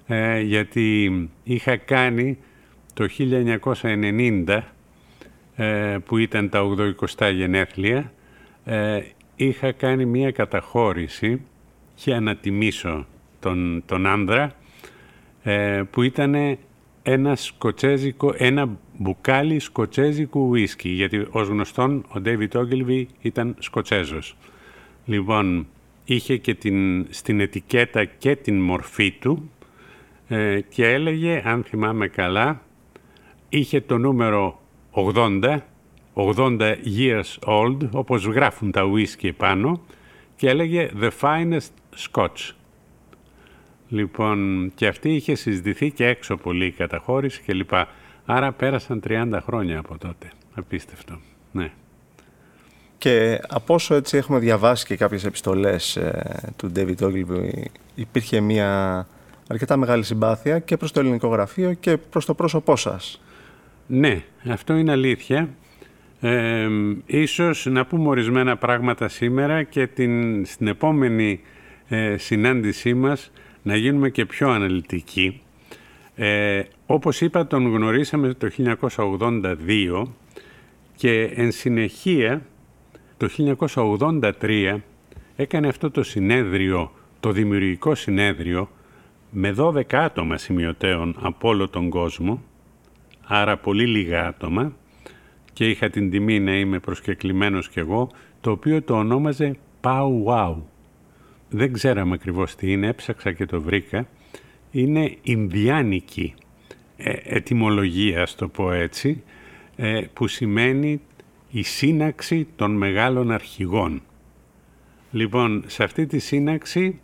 ε, 0.07 0.40
γιατί 0.40 1.11
είχα 1.42 1.76
κάνει 1.76 2.38
το 2.95 3.09
1990, 3.19 4.49
ε, 4.49 4.62
που 6.04 6.18
ήταν 6.18 6.49
τα 6.49 6.62
80 7.18 7.32
γενέθλια, 7.35 8.12
ε, 8.64 9.00
είχα 9.37 9.73
κάνει 9.73 10.04
μία 10.04 10.30
καταχώρηση 10.30 11.40
για 11.97 12.21
να 12.21 12.37
τιμήσω 12.37 13.06
τον, 13.40 13.82
τον 13.87 14.06
άνδρα, 14.06 14.52
ε, 15.42 15.82
που 15.90 16.02
ήταν 16.02 16.59
ένα, 17.02 17.37
σκοτσέζικο, 17.37 18.35
ένα 18.37 18.78
μπουκάλι 18.97 19.59
σκοτσέζικου 19.59 20.49
ουίσκι, 20.49 20.88
γιατί 20.88 21.26
ως 21.30 21.49
γνωστόν 21.49 22.04
ο 22.09 22.21
Ντέιβιτ 22.21 22.56
Ogilvy 22.56 23.04
ήταν 23.21 23.56
σκοτσέζος. 23.59 24.37
Λοιπόν, 25.04 25.66
είχε 26.04 26.37
και 26.37 26.54
την, 26.54 27.06
στην 27.11 27.40
ετικέτα 27.40 28.04
και 28.04 28.37
την 28.37 28.61
μορφή 28.61 29.11
του 29.11 29.50
ε, 30.28 30.61
και 30.61 30.87
έλεγε, 30.88 31.42
αν 31.44 31.64
θυμάμαι 31.64 32.09
καλά, 32.09 32.62
είχε 33.49 33.80
το 33.80 33.99
νούμερο 33.99 34.62
80, 34.92 35.58
80 36.14 36.76
years 36.99 37.38
old, 37.46 37.76
όπως 37.90 38.25
γράφουν 38.25 38.70
τα 38.70 38.82
whisky 38.84 39.28
επάνω, 39.28 39.80
και 40.37 40.49
έλεγε 40.49 40.90
«The 41.00 41.11
finest 41.20 41.70
Scotch». 41.96 42.50
Λοιπόν, 43.88 44.70
και 44.75 44.87
αυτή 44.87 45.14
είχε 45.14 45.34
συζητηθεί 45.34 45.90
και 45.90 46.06
έξω 46.06 46.37
πολύ 46.37 46.66
η 46.66 46.70
καταχώρηση 46.70 47.42
κλπ. 47.42 47.70
Άρα 48.26 48.52
πέρασαν 48.52 49.02
30 49.08 49.38
χρόνια 49.42 49.78
από 49.78 49.99
τότε. 49.99 50.30
Απίστευτο. 50.54 51.18
Ναι. 51.52 51.72
Και 52.99 53.40
από 53.49 53.75
όσο 53.75 53.94
έτσι 53.94 54.16
έχουμε 54.16 54.38
διαβάσει 54.38 54.87
και 54.87 54.96
κάποιες 54.96 55.25
επιστολές 55.25 55.96
ε, 55.96 56.52
του 56.56 56.72
David 56.76 56.99
Ogilvy, 56.99 57.50
υπήρχε 57.94 58.40
μια 58.40 59.06
αρκετά 59.49 59.76
μεγάλη 59.76 60.02
συμπάθεια 60.02 60.58
και 60.58 60.76
προς 60.76 60.92
το 60.92 61.00
ελληνικό 61.00 61.28
γραφείο 61.28 61.72
και 61.72 61.96
προς 61.96 62.25
το 62.25 62.34
πρόσωπό 62.34 62.76
σας. 62.76 63.20
Ναι, 63.94 64.22
αυτό 64.44 64.76
είναι 64.76 64.90
αλήθεια. 64.90 65.49
Ε, 66.20 66.68
ίσως 67.06 67.66
να 67.66 67.87
πούμε 67.87 68.08
ορισμένα 68.08 68.56
πράγματα 68.56 69.08
σήμερα 69.08 69.62
και 69.62 69.87
την, 69.87 70.44
στην 70.44 70.66
επόμενη 70.66 71.40
ε, 71.88 72.16
συνάντησή 72.16 72.94
μας 72.94 73.30
να 73.62 73.76
γίνουμε 73.76 74.11
και 74.11 74.26
πιο 74.26 74.50
αναλυτικοί. 74.50 75.40
Ε, 76.14 76.62
όπως 76.87 77.20
είπα, 77.20 77.46
τον 77.46 77.72
γνωρίσαμε 77.72 78.34
το 78.34 78.49
1982 78.96 80.02
και 80.96 81.22
εν 81.34 81.52
συνεχεία 81.52 82.42
το 83.16 83.28
1983 84.40 84.78
έκανε 85.37 85.68
αυτό 85.68 85.90
το 85.90 86.02
συνέδριο, 86.02 86.92
το 87.20 87.32
δημιουργικό 87.32 87.94
συνέδριο, 87.94 88.68
με 89.30 89.54
12 89.58 89.82
άτομα 89.90 90.37
σημειωτέων 90.37 91.16
από 91.20 91.49
όλο 91.49 91.68
τον 91.68 91.88
κόσμο, 91.88 92.42
άρα 93.34 93.56
πολύ 93.56 93.86
λίγα 93.86 94.26
άτομα, 94.26 94.76
και 95.52 95.68
είχα 95.68 95.90
την 95.90 96.10
τιμή 96.10 96.40
να 96.40 96.54
είμαι 96.58 96.78
προσκεκλημένος 96.78 97.68
κι 97.68 97.78
εγώ, 97.78 98.10
το 98.40 98.50
οποίο 98.50 98.82
το 98.82 98.94
ονόμαζε 98.94 99.56
Pow 99.80 100.24
Wow. 100.26 100.56
Δεν 101.48 101.72
ξέραμε 101.72 102.14
ακριβώς 102.14 102.54
τι 102.54 102.72
είναι, 102.72 102.86
έψαξα 102.86 103.32
και 103.32 103.46
το 103.46 103.60
βρήκα. 103.60 104.08
Είναι 104.70 105.16
Ινδιάνικη 105.22 106.34
ε, 106.96 107.12
ετυμολογία, 107.22 108.26
το 108.36 108.48
πω 108.48 108.72
έτσι, 108.72 109.22
ε, 109.76 110.00
που 110.12 110.26
σημαίνει 110.26 111.00
η 111.50 111.62
σύναξη 111.62 112.46
των 112.56 112.76
μεγάλων 112.76 113.30
αρχηγών. 113.30 114.02
Λοιπόν, 115.10 115.64
σε 115.66 115.84
αυτή 115.84 116.06
τη 116.06 116.18
σύναξη 116.18 117.00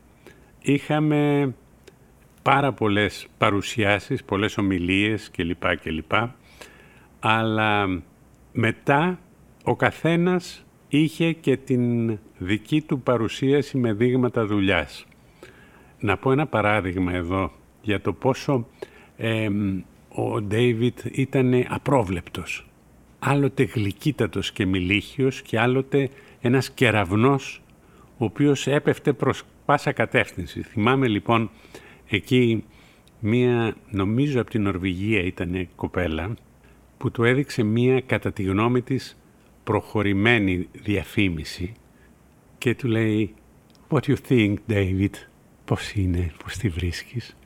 είχαμε 0.61 1.55
πάρα 2.49 2.73
πολλές 2.73 3.27
παρουσιάσεις, 3.39 4.25
πολλές 4.25 4.59
ομιλίες 4.59 5.31
κλπ. 5.31 5.77
κλπ. 5.83 6.13
Αλλά 7.21 8.03
μετά 8.53 9.19
ο 9.65 9.77
καθένας 9.77 10.65
είχε 10.89 11.33
και 11.33 11.57
την 11.57 12.19
δική 12.39 12.81
του 12.81 13.01
παρουσίαση 13.01 13.79
με 13.79 13.93
δείγματα 13.93 14.47
δουλειάς. 14.47 15.07
Να 16.01 16.17
πω 16.17 16.33
ένα 16.33 16.47
παράδειγμα 16.47 17.13
εδώ 17.13 17.53
για 17.83 18.01
το 18.01 18.13
πόσο 18.13 18.67
ο 20.09 20.41
Ντέιβιτ 20.43 20.99
ήταν 21.13 21.65
απρόβλεπτος. 21.69 22.67
Άλλοτε 23.19 23.63
γλυκύτατος 23.63 24.53
και 24.53 24.67
μιλίχιος 24.67 25.43
και 25.43 25.61
άλλοτε 25.61 26.09
ένας 26.41 26.71
κεραυνός 26.71 27.63
ο 28.19 28.25
οποίος 28.25 28.67
έπεφτε 28.67 29.13
προς 29.13 29.43
πάσα 29.65 29.93
κατεύθυνση. 29.93 30.63
Θυμάμαι 30.63 31.09
λοιπόν 31.09 31.51
εκεί 32.09 32.65
μία, 33.21 33.77
νομίζω 33.91 34.41
από 34.41 34.51
την 34.51 34.63
Νορβηγία 34.63 35.23
ήταν 35.23 35.69
κοπέλα, 35.77 36.35
που 36.99 37.11
του 37.11 37.25
έδειξε 37.25 37.63
μία 37.63 38.01
κατά 38.01 38.33
τη 38.33 38.43
γνώμη 38.43 38.83
της 38.83 39.19
προχωρημένη 39.65 40.69
διαφήμιση 40.73 41.75
και 42.59 42.75
του 42.75 42.89
λέει 42.89 43.35
«What 43.89 44.01
you 44.01 44.15
think, 44.29 44.55
David» 44.69 45.11
πώς 45.65 45.93
είναι, 45.93 46.33
πώς 46.43 46.57
τη 46.57 46.69
βρίσκεις; 46.69 47.37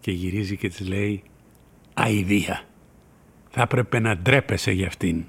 Και 0.00 0.10
γυρίζει 0.10 0.56
και 0.56 0.68
της 0.68 0.88
λέει 0.88 1.22
«Αηδία, 1.94 2.62
θα 3.50 3.62
έπρεπε 3.62 3.98
να 3.98 4.16
ντρέπεσαι 4.16 4.72
για 4.72 4.86
αυτήν». 4.86 5.24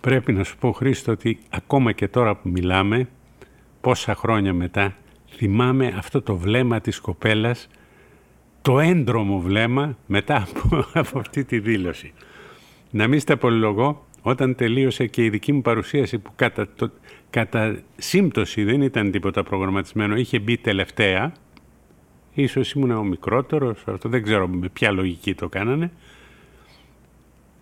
Πρέπει 0.00 0.32
να 0.32 0.44
σου 0.44 0.56
πω 0.58 0.72
Χρήστο 0.72 1.12
ότι 1.12 1.38
ακόμα 1.50 1.92
και 1.92 2.08
τώρα 2.08 2.36
που 2.36 2.48
μιλάμε, 2.48 3.08
πόσα 3.80 4.14
χρόνια 4.14 4.52
μετά, 4.52 4.96
θυμάμαι 5.36 5.94
αυτό 5.96 6.22
το 6.22 6.36
βλέμμα 6.36 6.80
της 6.80 7.00
κοπέλας, 7.00 7.68
το 8.62 8.80
έντρομο 8.80 9.40
βλέμμα 9.40 9.98
μετά 10.06 10.36
από, 10.48 10.84
από 10.92 11.18
αυτή 11.18 11.44
τη 11.44 11.58
δήλωση. 11.58 12.12
Να 12.90 13.08
μην 13.08 13.20
στα 13.20 13.36
πολυλογώ, 13.36 14.06
όταν 14.22 14.54
τελείωσε 14.54 15.06
και 15.06 15.24
η 15.24 15.30
δική 15.30 15.52
μου 15.52 15.62
παρουσίαση 15.62 16.18
που 16.18 16.30
κατά, 16.36 16.68
το, 16.76 16.90
κατά 17.30 17.78
σύμπτωση 17.96 18.64
δεν 18.64 18.82
ήταν 18.82 19.10
τίποτα 19.10 19.42
προγραμματισμένο, 19.42 20.16
είχε 20.16 20.38
μπει 20.38 20.56
τελευταία, 20.56 21.32
ίσως 22.34 22.72
ήμουν 22.72 22.90
ο 22.90 23.04
μικρότερος, 23.04 23.84
αυτό 23.86 24.08
δεν 24.08 24.22
ξέρω 24.22 24.48
με 24.48 24.68
ποια 24.68 24.90
λογική 24.90 25.34
το 25.34 25.48
κάνανε, 25.48 25.92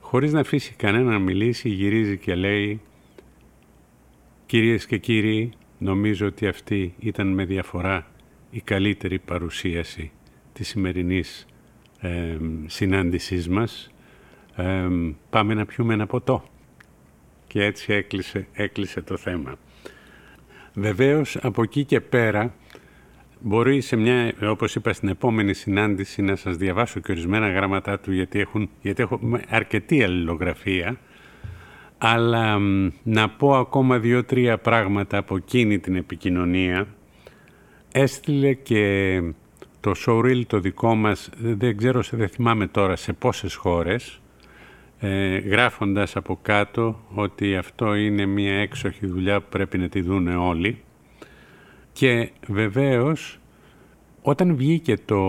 χωρίς 0.00 0.33
να 0.33 0.41
αφήσει 0.41 0.75
κανένα 0.75 1.11
να 1.11 1.19
μιλήσει, 1.19 1.69
γυρίζει 1.69 2.19
και 2.19 2.35
λέει 2.35 2.81
«Κυρίες 4.47 4.87
και 4.87 4.99
κύριοι, 4.99 5.53
νομίζω 5.81 6.27
ότι 6.27 6.47
αυτή 6.47 6.95
ήταν 6.99 7.27
με 7.27 7.45
διαφορά 7.45 8.07
η 8.51 8.61
καλύτερη 8.61 9.19
παρουσίαση 9.19 10.13
της 10.53 10.69
σημερινής 10.69 11.47
ε, 12.01 12.37
συνάντησής 12.67 13.49
μας 13.49 13.91
πάμε 15.31 15.55
να 15.55 15.67
πιούμε 15.67 15.95
ένα 15.95 16.07
ποτό. 16.07 16.45
Και 17.47 17.65
έτσι 17.65 17.93
έκλεισε, 17.93 18.47
έκλεισε 18.53 19.01
το 19.03 19.17
θέμα. 19.17 19.57
Βεβαίως 20.75 21.37
από 21.37 21.63
εκεί 21.63 21.85
και 21.85 22.01
πέρα 22.01 22.55
μπορεί 23.41 23.81
σε 23.81 23.97
μια, 23.97 24.35
όπως 24.43 24.75
είπα 24.75 24.93
στην 24.93 25.09
επόμενη 25.09 25.55
συνάντηση 25.55 26.23
να 26.23 26.37
σας 26.37 26.57
διαβάσω 26.57 27.01
και 27.01 27.13
ορισμένα 27.13 27.49
γράμματά 27.49 27.99
του 27.99 28.13
γιατί, 28.13 28.41
έχουν, 28.41 28.71
γιατί 28.83 29.03
έχω 29.03 29.21
αρκετή 29.49 30.03
αλληλογραφία 30.03 30.99
αλλά 32.02 32.59
να 33.02 33.28
πω 33.28 33.57
ακόμα 33.57 33.99
δύο-τρία 33.99 34.59
πράγματα 34.59 35.19
από 35.19 35.37
εκείνη 35.37 35.78
την 35.78 35.97
επικοινωνία 35.97 36.87
έστειλε 37.92 38.52
και 38.52 39.23
το 39.80 39.92
showreel 40.07 40.42
το 40.46 40.61
δικό 40.61 40.94
μας, 40.94 41.31
δεν 41.38 41.77
ξέρω, 41.77 42.03
δεν 42.11 42.29
θυμάμαι 42.29 42.66
τώρα 42.66 42.96
σε 42.96 43.12
πόσες 43.12 43.55
χώρες 43.55 44.20
ε, 44.98 45.38
γράφοντας 45.38 46.16
από 46.16 46.38
κάτω 46.42 47.01
ότι 47.14 47.57
αυτό 47.57 47.94
είναι 47.94 48.27
μια 48.27 48.55
έξοχη 48.55 49.07
δουλειά 49.07 49.40
που 49.40 49.46
πρέπει 49.51 49.79
να 49.79 49.88
τη 49.88 50.01
δούνε 50.01 50.35
όλοι. 50.37 50.83
Και 51.92 52.31
βεβαίως 52.46 53.38
όταν 54.22 54.57
βγήκε 54.57 54.96
το 55.05 55.22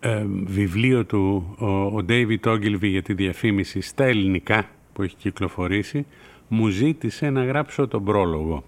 ε, 0.00 0.24
βιβλίο 0.44 1.04
του 1.04 1.54
ο, 1.58 1.66
ο 1.66 2.04
David 2.08 2.40
Ogilvy 2.40 2.88
για 2.88 3.02
τη 3.02 3.14
διαφήμιση 3.14 3.80
στα 3.80 4.04
ελληνικά 4.04 4.68
που 4.92 5.02
έχει 5.02 5.16
κυκλοφορήσει 5.16 6.06
μου 6.48 6.68
ζήτησε 6.68 7.30
να 7.30 7.44
γράψω 7.44 7.88
τον 7.88 8.04
πρόλογο. 8.04 8.64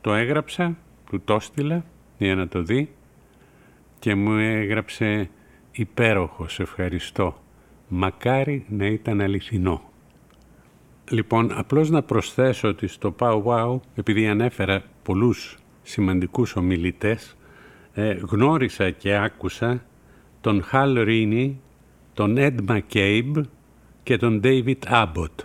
Το 0.00 0.14
έγραψα, 0.14 0.76
του 1.10 1.20
το 1.24 1.34
έστειλα 1.34 1.84
για 2.18 2.34
να 2.34 2.48
το 2.48 2.62
δει 2.62 2.90
και 3.98 4.14
μου 4.14 4.32
έγραψε 4.32 5.30
υπέροχος, 5.72 6.60
ευχαριστώ. 6.60 7.42
Μακάρι 7.88 8.64
να 8.68 8.86
ήταν 8.86 9.20
αληθινό. 9.20 9.82
Λοιπόν, 11.10 11.52
απλώς 11.52 11.90
να 11.90 12.02
προσθέσω 12.02 12.68
ότι 12.68 12.86
στο 12.86 13.14
Pow 13.18 13.42
Wow, 13.42 13.80
επειδή 13.94 14.26
ανέφερα 14.26 14.82
πολλούς 15.02 15.58
σημαντικούς 15.82 16.56
ομιλητές, 16.56 17.36
ε, 17.92 18.12
γνώρισα 18.12 18.90
και 18.90 19.16
άκουσα 19.16 19.82
τον 20.40 20.62
Χαλ 20.62 21.02
Ρίνι, 21.02 21.60
τον 22.14 22.36
Ed 22.38 22.54
McCabe 22.68 23.42
και 24.02 24.16
τον 24.16 24.40
David 24.44 24.78
Abbott. 24.86 25.44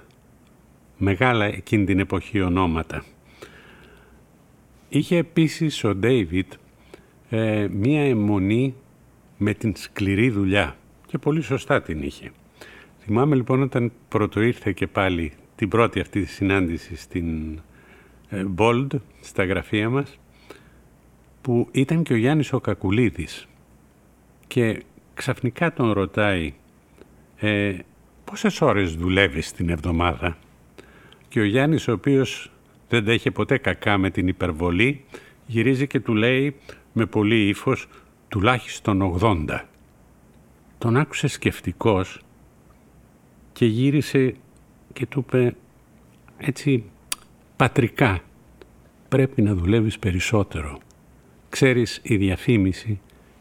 Μεγάλα 0.97 1.45
εκείνη 1.45 1.85
την 1.85 1.99
εποχή 1.99 2.41
ονόματα. 2.41 3.03
Είχε 4.89 5.17
επίσης 5.17 5.83
ο 5.83 5.99
David 6.03 6.47
ε, 7.29 7.67
μία 7.71 8.01
αιμονή 8.01 8.75
με 9.37 9.53
την 9.53 9.75
σκληρή 9.75 10.29
δουλειά 10.29 10.75
και 11.07 11.17
πολύ 11.17 11.41
σωστά 11.41 11.81
την 11.81 12.01
είχε. 12.01 12.31
Θυμάμαι 12.99 13.35
λοιπόν 13.35 13.61
όταν 13.61 13.91
πρώτο 14.07 14.41
ήρθε 14.41 14.71
και 14.71 14.87
πάλι 14.87 15.33
την 15.55 15.69
πρώτη 15.69 15.99
αυτή 15.99 16.25
συνάντηση 16.25 16.95
στην 16.95 17.59
ε, 18.29 18.45
Bold, 18.57 18.87
στα 19.21 19.45
γραφεία 19.45 19.89
μας, 19.89 20.19
που 21.41 21.67
ήταν 21.71 22.03
και 22.03 22.13
ο 22.13 22.15
Γιάννης 22.15 22.53
ο 22.53 22.59
Κακουλίδης 22.59 23.47
και 24.47 24.83
ξαφνικά 25.13 25.73
τον 25.73 25.91
ρωτάει 25.91 26.53
ε, 27.37 27.77
πόσες 28.25 28.61
ώρες 28.61 28.95
δουλεύεις 28.95 29.51
την 29.51 29.69
εβδομάδα; 29.69 30.37
Και 31.27 31.39
ο 31.39 31.43
Γιάννης 31.43 31.87
ο 31.87 31.91
οποίος 31.91 32.51
δεν 32.89 33.05
τα 33.05 33.13
είχε 33.13 33.31
ποτέ 33.31 33.57
κακά 33.57 33.97
με 33.97 34.09
την 34.09 34.27
υπερβολή 34.27 35.05
γυρίζει 35.45 35.87
και 35.87 35.99
του 35.99 36.13
λέει 36.13 36.55
με 36.93 37.05
πολύ 37.05 37.47
ύφος 37.47 37.87
τουλάχιστον 38.27 39.17
80. 39.21 39.59
Τον 40.77 40.97
άκουσε 40.97 41.27
σκεφτικός 41.27 42.19
και 43.53 43.65
γύρισε 43.65 44.35
και 44.93 45.05
του 45.05 45.19
είπε 45.27 45.55
έτσι 46.37 46.83
πατρικά 47.55 48.19
πρέπει 49.07 49.41
να 49.41 49.53
δουλεύεις 49.53 49.99
περισσότερο. 49.99 50.79
Ξέρεις 51.49 51.99
η 52.03 52.17
διαφήμιση 52.17 52.99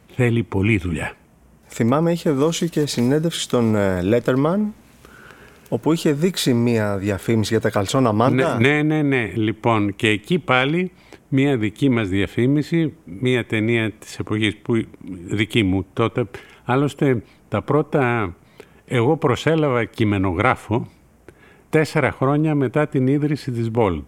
θέλει 0.08 0.42
πολλή 0.42 0.78
δουλειά. 0.78 1.16
Θυμάμαι 1.76 2.12
είχε 2.12 2.30
δώσει 2.30 2.68
και 2.68 2.86
συνέντευξη 2.86 3.40
στον 3.40 3.74
ε, 3.74 4.00
Letterman 4.04 4.58
όπου 5.68 5.92
είχε 5.92 6.12
δείξει 6.12 6.54
μία 6.54 6.96
διαφήμιση 6.96 7.52
για 7.52 7.60
τα 7.60 7.70
καλσόνα 7.70 8.12
μάντα. 8.12 8.58
Ναι, 8.60 8.68
ναι, 8.68 8.82
ναι, 8.82 9.02
ναι. 9.02 9.32
Λοιπόν, 9.34 9.96
και 9.96 10.08
εκεί 10.08 10.38
πάλι 10.38 10.92
μία 11.28 11.56
δική 11.56 11.88
μας 11.88 12.08
διαφήμιση, 12.08 12.94
μία 13.04 13.44
ταινία 13.44 13.90
της 13.90 14.18
εποχής 14.18 14.56
που 14.56 14.84
δική 15.26 15.62
μου 15.62 15.86
τότε. 15.92 16.24
Άλλωστε 16.64 17.22
τα 17.48 17.62
πρώτα 17.62 18.34
εγώ 18.84 19.16
προσέλαβα 19.16 19.84
κειμενογράφο 19.84 20.86
τέσσερα 21.70 22.10
χρόνια 22.10 22.54
μετά 22.54 22.86
την 22.88 23.06
ίδρυση 23.06 23.50
της 23.50 23.70
Bold. 23.74 24.02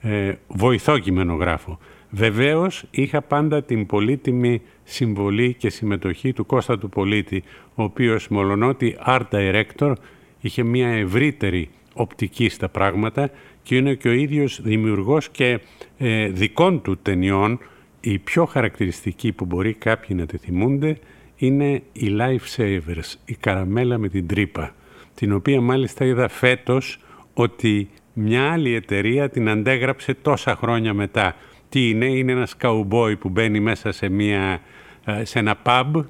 Ε, 0.00 0.32
βοηθό 0.46 0.98
κειμενογράφο. 0.98 1.78
Βεβαίως 2.14 2.84
είχα 2.90 3.22
πάντα 3.22 3.62
την 3.62 3.86
πολύτιμη 3.86 4.62
συμβολή 4.84 5.54
και 5.54 5.70
συμμετοχή 5.70 6.32
του 6.32 6.46
Κώστα 6.46 6.78
του 6.78 6.88
Πολίτη, 6.88 7.42
ο 7.74 7.82
οποίος 7.82 8.28
μολονότι 8.28 8.96
art 9.06 9.22
director 9.30 9.92
είχε 10.40 10.62
μια 10.62 10.88
ευρύτερη 10.88 11.70
οπτική 11.94 12.48
στα 12.48 12.68
πράγματα 12.68 13.30
και 13.62 13.76
είναι 13.76 13.94
και 13.94 14.08
ο 14.08 14.12
ίδιος 14.12 14.60
δημιουργός 14.62 15.28
και 15.28 15.60
ε, 15.98 16.28
δικών 16.28 16.82
του 16.82 16.98
ταινιών. 17.02 17.58
Η 18.00 18.18
πιο 18.18 18.44
χαρακτηριστική 18.44 19.32
που 19.32 19.44
μπορεί 19.44 19.72
κάποιοι 19.72 20.16
να 20.18 20.26
τη 20.26 20.36
θυμούνται 20.36 20.98
είναι 21.36 21.82
η 21.92 22.16
Life 22.18 22.56
Savers, 22.56 23.14
η 23.24 23.34
καραμέλα 23.34 23.98
με 23.98 24.08
την 24.08 24.26
τρύπα, 24.26 24.74
την 25.14 25.32
οποία 25.32 25.60
μάλιστα 25.60 26.04
είδα 26.04 26.28
φέτος 26.28 26.98
ότι 27.34 27.88
μια 28.12 28.52
άλλη 28.52 28.74
εταιρεία 28.74 29.28
την 29.30 29.48
αντέγραψε 29.48 30.14
τόσα 30.14 30.56
χρόνια 30.56 30.94
μετά. 30.94 31.34
Τι 31.74 31.88
είναι, 31.88 32.06
είναι 32.06 32.32
ένας 32.32 32.56
καουμπόι 32.56 33.16
που 33.16 33.28
μπαίνει 33.28 33.60
μέσα 33.60 33.92
σε, 33.92 34.08
μια, 34.08 34.60
ε, 35.04 35.24
σε 35.24 35.38
ένα 35.38 35.56
pub 35.64 36.04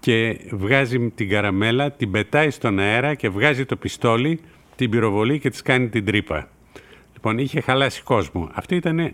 και 0.00 0.40
βγάζει 0.50 1.10
την 1.10 1.28
καραμέλα, 1.28 1.90
την 1.90 2.10
πετάει 2.10 2.50
στον 2.50 2.78
αέρα 2.78 3.14
και 3.14 3.28
βγάζει 3.28 3.64
το 3.64 3.76
πιστόλι, 3.76 4.40
την 4.76 4.90
πυροβολή 4.90 5.38
και 5.38 5.50
της 5.50 5.62
κάνει 5.62 5.88
την 5.88 6.04
τρύπα. 6.04 6.48
Λοιπόν, 7.12 7.38
είχε 7.38 7.60
χαλάσει 7.60 8.02
κόσμο. 8.02 8.50
Αυτή 8.52 8.74
ήταν 8.74 9.12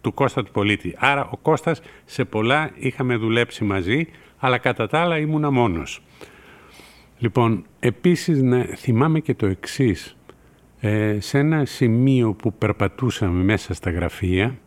του 0.00 0.14
Κώστα 0.14 0.44
του 0.44 0.50
Πολίτη. 0.50 0.94
Άρα 0.98 1.28
ο 1.30 1.36
Κώστας 1.36 1.80
σε 2.04 2.24
πολλά 2.24 2.70
είχαμε 2.74 3.16
δουλέψει 3.16 3.64
μαζί, 3.64 4.08
αλλά 4.38 4.58
κατά 4.58 4.86
τα 4.86 5.00
άλλα 5.00 5.18
ήμουνα 5.18 5.50
μόνος. 5.50 6.02
Λοιπόν, 7.18 7.64
επίσης 7.78 8.42
να 8.42 8.62
θυμάμαι 8.62 9.20
και 9.20 9.34
το 9.34 9.46
εξής. 9.46 10.16
Ε, 10.80 11.16
σε 11.20 11.38
ένα 11.38 11.64
σημείο 11.64 12.32
που 12.32 12.52
περπατούσαμε 12.52 13.44
μέσα 13.44 13.74
στα 13.74 13.90
γραφεία, 13.90 14.58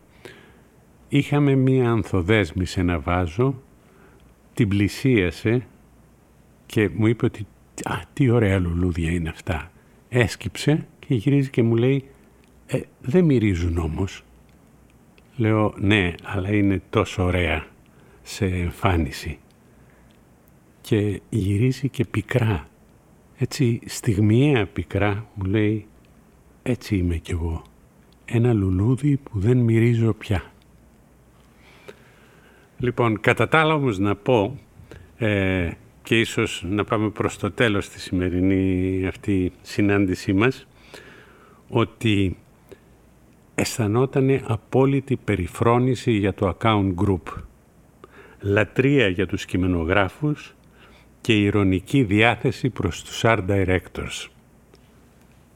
είχαμε 1.10 1.54
μία 1.54 1.90
ανθοδέσμη 1.90 2.66
σε 2.66 2.80
ένα 2.80 3.00
βάζο, 3.00 3.62
την 4.54 4.68
πλησίασε 4.68 5.66
και 6.66 6.90
μου 6.94 7.06
είπε 7.06 7.24
ότι 7.24 7.46
«Α, 7.84 7.94
τι 8.12 8.30
ωραία 8.30 8.58
λουλούδια 8.58 9.10
είναι 9.10 9.28
αυτά». 9.28 9.70
Έσκυψε 10.08 10.86
και 10.98 11.14
γυρίζει 11.14 11.50
και 11.50 11.62
μου 11.62 11.76
λέει 11.76 12.04
«Ε, 12.66 12.80
δεν 13.00 13.24
μυρίζουν 13.24 13.78
όμως». 13.78 14.24
Λέω 15.36 15.74
«Ναι, 15.78 16.14
αλλά 16.22 16.52
είναι 16.52 16.82
τόσο 16.90 17.24
ωραία 17.24 17.66
σε 18.22 18.44
εμφάνιση» 18.46 19.38
και 20.80 21.20
γυρίζει 21.28 21.88
και 21.88 22.04
πικρά. 22.04 22.68
Έτσι 23.38 23.80
στιγμιαία 23.86 24.66
πικρά 24.66 25.26
μου 25.34 25.44
λέει 25.44 25.86
έτσι 26.62 26.96
είμαι 26.96 27.16
κι 27.16 27.30
εγώ. 27.30 27.62
Ένα 28.24 28.52
λουλούδι 28.52 29.16
που 29.16 29.38
δεν 29.38 29.58
μυρίζω 29.58 30.12
πια. 30.12 30.52
Λοιπόν, 32.80 33.20
κατά 33.20 33.48
τα 33.48 33.60
άλλα 33.60 33.74
όμως 33.74 33.98
να 33.98 34.16
πω 34.16 34.58
ε, 35.18 35.70
και 36.02 36.20
ίσως 36.20 36.64
να 36.66 36.84
πάμε 36.84 37.10
προς 37.10 37.38
το 37.38 37.50
τέλος 37.50 37.88
της 37.88 38.02
σημερινή 38.02 39.06
αυτή 39.06 39.52
συνάντησή 39.62 40.32
μας 40.32 40.66
ότι 41.68 42.36
αισθανόταν 43.54 44.40
απόλυτη 44.46 45.16
περιφρόνηση 45.16 46.12
για 46.12 46.34
το 46.34 46.56
account 46.58 46.94
group. 46.94 47.42
Λατρεία 48.40 49.08
για 49.08 49.26
τους 49.26 49.44
κειμενογράφους 49.44 50.54
και 51.20 51.32
ηρωνική 51.32 52.02
διάθεση 52.02 52.70
προς 52.70 53.02
τους 53.02 53.20
art 53.24 53.46
directors. 53.48 54.28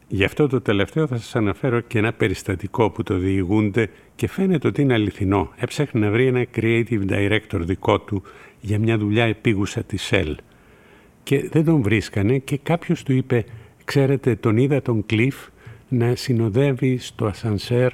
Γι' 0.09 0.25
αυτό 0.25 0.47
το 0.49 0.61
τελευταίο 0.61 1.07
θα 1.07 1.17
σας 1.17 1.37
αναφέρω 1.37 1.81
και 1.81 1.99
ένα 1.99 2.13
περιστατικό 2.13 2.91
που 2.91 3.03
το 3.03 3.17
διηγούνται 3.17 3.91
και 4.15 4.29
φαίνεται 4.29 4.69
ότι 4.69 4.83
είναι 4.83 4.95
αληθινό. 4.95 5.53
Έψαχνε 5.57 6.01
να 6.01 6.11
βρει 6.11 6.27
ένα 6.27 6.47
creative 6.55 7.09
director 7.09 7.61
δικό 7.61 8.01
του 8.01 8.23
για 8.61 8.79
μια 8.79 8.99
δουλειά 8.99 9.25
επίγουσα 9.25 9.83
της 9.83 10.11
Shell. 10.13 10.35
Και 11.23 11.49
δεν 11.49 11.65
τον 11.65 11.83
βρίσκανε 11.83 12.39
και 12.39 12.59
κάποιος 12.63 13.03
του 13.03 13.13
είπε 13.13 13.45
«Ξέρετε, 13.85 14.37
τον 14.37 14.57
είδα 14.57 14.83
τον 14.83 15.05
Cliff 15.11 15.49
να 15.89 16.15
συνοδεύει 16.15 16.99
στο 16.99 17.27
ασανσέρ 17.27 17.93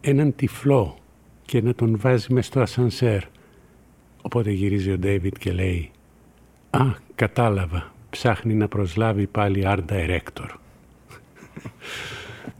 έναν 0.00 0.34
τυφλό 0.36 0.98
και 1.44 1.62
να 1.62 1.74
τον 1.74 1.98
βάζει 1.98 2.32
μες 2.32 2.46
στο 2.46 2.60
ασανσέρ». 2.60 3.22
Οπότε 4.22 4.50
γυρίζει 4.50 4.90
ο 4.90 4.98
David 5.02 5.38
και 5.38 5.52
λέει 5.52 5.90
«Α, 6.70 6.84
κατάλαβα, 7.14 7.92
ψάχνει 8.10 8.54
να 8.54 8.68
προσλάβει 8.68 9.26
πάλι 9.26 9.62
art 9.66 9.84
director». 9.88 10.65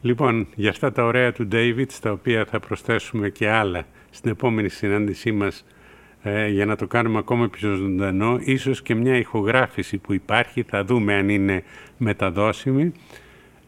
Λοιπόν, 0.03 0.47
για 0.55 0.71
αυτά 0.71 0.93
τα 0.93 1.05
ωραία 1.05 1.33
του 1.33 1.49
David, 1.53 1.87
στα 1.89 2.13
οποία 2.13 2.45
θα 2.45 2.61
προσθέσουμε 2.61 3.29
και 3.29 3.49
άλλα 3.49 3.87
στην 4.11 4.31
επόμενη 4.31 4.69
συνάντησή 4.69 5.33
μας 5.33 5.65
ε, 6.23 6.49
για 6.49 6.67
να 6.67 6.77
το 6.77 6.87
κάνουμε 6.87 7.19
ακόμα 7.19 7.49
πιο 7.49 7.75
ζωντανό, 7.75 8.39
ίσως 8.41 8.83
και 8.83 8.95
μια 8.95 9.17
ηχογράφηση 9.17 9.99
που 9.99 10.13
υπάρχει, 10.13 10.63
θα 10.63 10.85
δούμε 10.85 11.15
αν 11.15 11.29
είναι 11.29 11.63
μεταδόσιμη, 11.97 12.93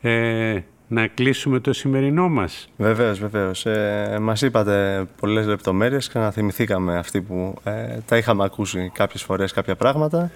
ε, 0.01 0.61
να 0.89 1.07
κλείσουμε 1.07 1.61
το 1.61 1.73
σημερινό 1.73 2.29
μας. 2.29 2.69
Βεβαίως, 2.77 3.19
βεβαίως. 3.19 3.67
Ε, 3.67 4.19
μας 4.21 4.43
είπατε 4.43 5.07
πολλές 5.21 5.47
λεπτομέρειες 5.47 6.09
και 6.09 6.19
να 6.19 6.31
θυμηθήκαμε 6.31 6.97
αυτοί 6.97 7.23
που 7.23 7.55
ε, 7.65 7.99
τα 8.07 8.17
είχαμε 8.17 8.45
ακούσει 8.45 8.91
κάποιες 8.95 9.23
φορές 9.23 9.53
κάποια 9.53 9.77
πράγματα. 9.77 10.31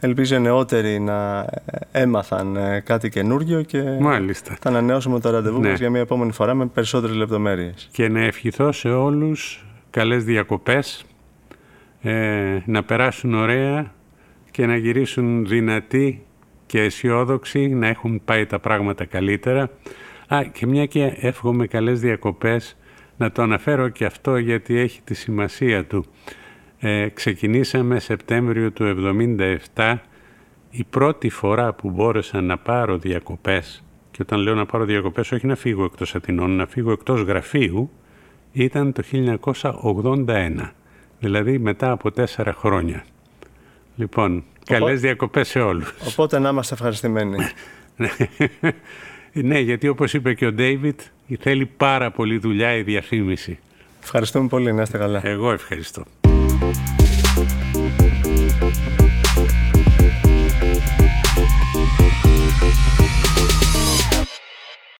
Ελπίζω 0.00 0.36
οι 0.36 0.40
νεότεροι 0.40 1.00
να 1.00 1.40
ε, 1.40 2.00
έμαθαν 2.00 2.56
ε, 2.56 2.80
κάτι 2.80 3.08
καινούργιο 3.08 3.62
και 3.62 3.82
Μάλιστα. 4.00 4.56
θα 4.60 4.68
ανανεώσουμε 4.68 5.20
το 5.20 5.30
ραντεβού 5.30 5.60
ναι. 5.60 5.68
μας 5.68 5.78
για 5.78 5.90
μια 5.90 6.00
επόμενη 6.00 6.32
φορά 6.32 6.54
με 6.54 6.66
περισσότερες 6.66 7.16
λεπτομέρειες. 7.16 7.88
Και 7.92 8.08
να 8.08 8.20
ευχηθώ 8.20 8.72
σε 8.72 8.88
όλους 8.88 9.66
καλές 9.90 10.24
διακοπές, 10.24 11.04
ε, 12.02 12.58
να 12.64 12.82
περάσουν 12.82 13.34
ωραία 13.34 13.92
και 14.50 14.66
να 14.66 14.76
γυρίσουν 14.76 15.46
δυνατοί 15.46 16.24
και 16.66 16.80
αισιόδοξοι, 16.80 17.68
να 17.68 17.86
έχουν 17.86 18.20
πάει 18.24 18.46
τα 18.46 18.58
πράγματα 18.58 19.04
καλύτερα. 19.04 19.70
Α, 20.28 20.44
και 20.52 20.66
μια 20.66 20.86
και 20.86 21.16
εύχομαι 21.20 21.66
καλές 21.66 22.00
διακοπές, 22.00 22.76
να 23.16 23.32
το 23.32 23.42
αναφέρω 23.42 23.88
και 23.88 24.04
αυτό 24.04 24.36
γιατί 24.36 24.78
έχει 24.78 25.00
τη 25.04 25.14
σημασία 25.14 25.84
του. 25.84 26.04
Ε, 26.86 27.08
ξεκινήσαμε 27.08 27.98
Σεπτέμβριο 28.00 28.70
του 28.70 28.84
1977 29.74 29.96
η 30.70 30.84
πρώτη 30.84 31.28
φορά 31.28 31.72
που 31.72 31.90
μπόρεσα 31.90 32.40
να 32.40 32.58
πάρω 32.58 32.98
διακοπές 32.98 33.84
και 34.10 34.18
όταν 34.22 34.40
λέω 34.40 34.54
να 34.54 34.66
πάρω 34.66 34.84
διακοπές 34.84 35.32
όχι 35.32 35.46
να 35.46 35.56
φύγω 35.56 35.84
εκτός 35.84 36.14
Αθηνών, 36.14 36.56
να 36.56 36.66
φύγω 36.66 36.92
εκτός 36.92 37.20
γραφείου 37.20 37.90
ήταν 38.52 38.92
το 38.92 39.02
1981, 39.02 40.70
δηλαδή 41.18 41.58
μετά 41.58 41.90
από 41.90 42.10
τέσσερα 42.10 42.52
χρόνια. 42.52 43.04
Λοιπόν, 43.96 44.36
Οπότε, 44.36 44.78
καλές 44.78 45.00
διακοπές 45.00 45.48
σε 45.48 45.60
όλους. 45.60 45.94
Οπότε 46.08 46.38
να 46.38 46.48
είμαστε 46.48 46.74
ευχαριστημένοι. 46.74 47.36
ναι, 49.48 49.58
γιατί 49.58 49.88
όπως 49.88 50.14
είπε 50.14 50.34
και 50.34 50.46
ο 50.46 50.52
Ντέιβιτ, 50.52 51.00
θέλει 51.38 51.66
πάρα 51.66 52.10
πολύ 52.10 52.38
δουλειά 52.38 52.74
η 52.76 52.82
διαφήμιση. 52.82 53.58
Ευχαριστούμε 54.02 54.48
πολύ, 54.48 54.72
να 54.72 54.82
είστε 54.82 54.98
καλά. 54.98 55.20
Εγώ 55.26 55.52
ευχαριστώ. 55.52 56.04
Thank 56.60 56.88
you 56.88 56.93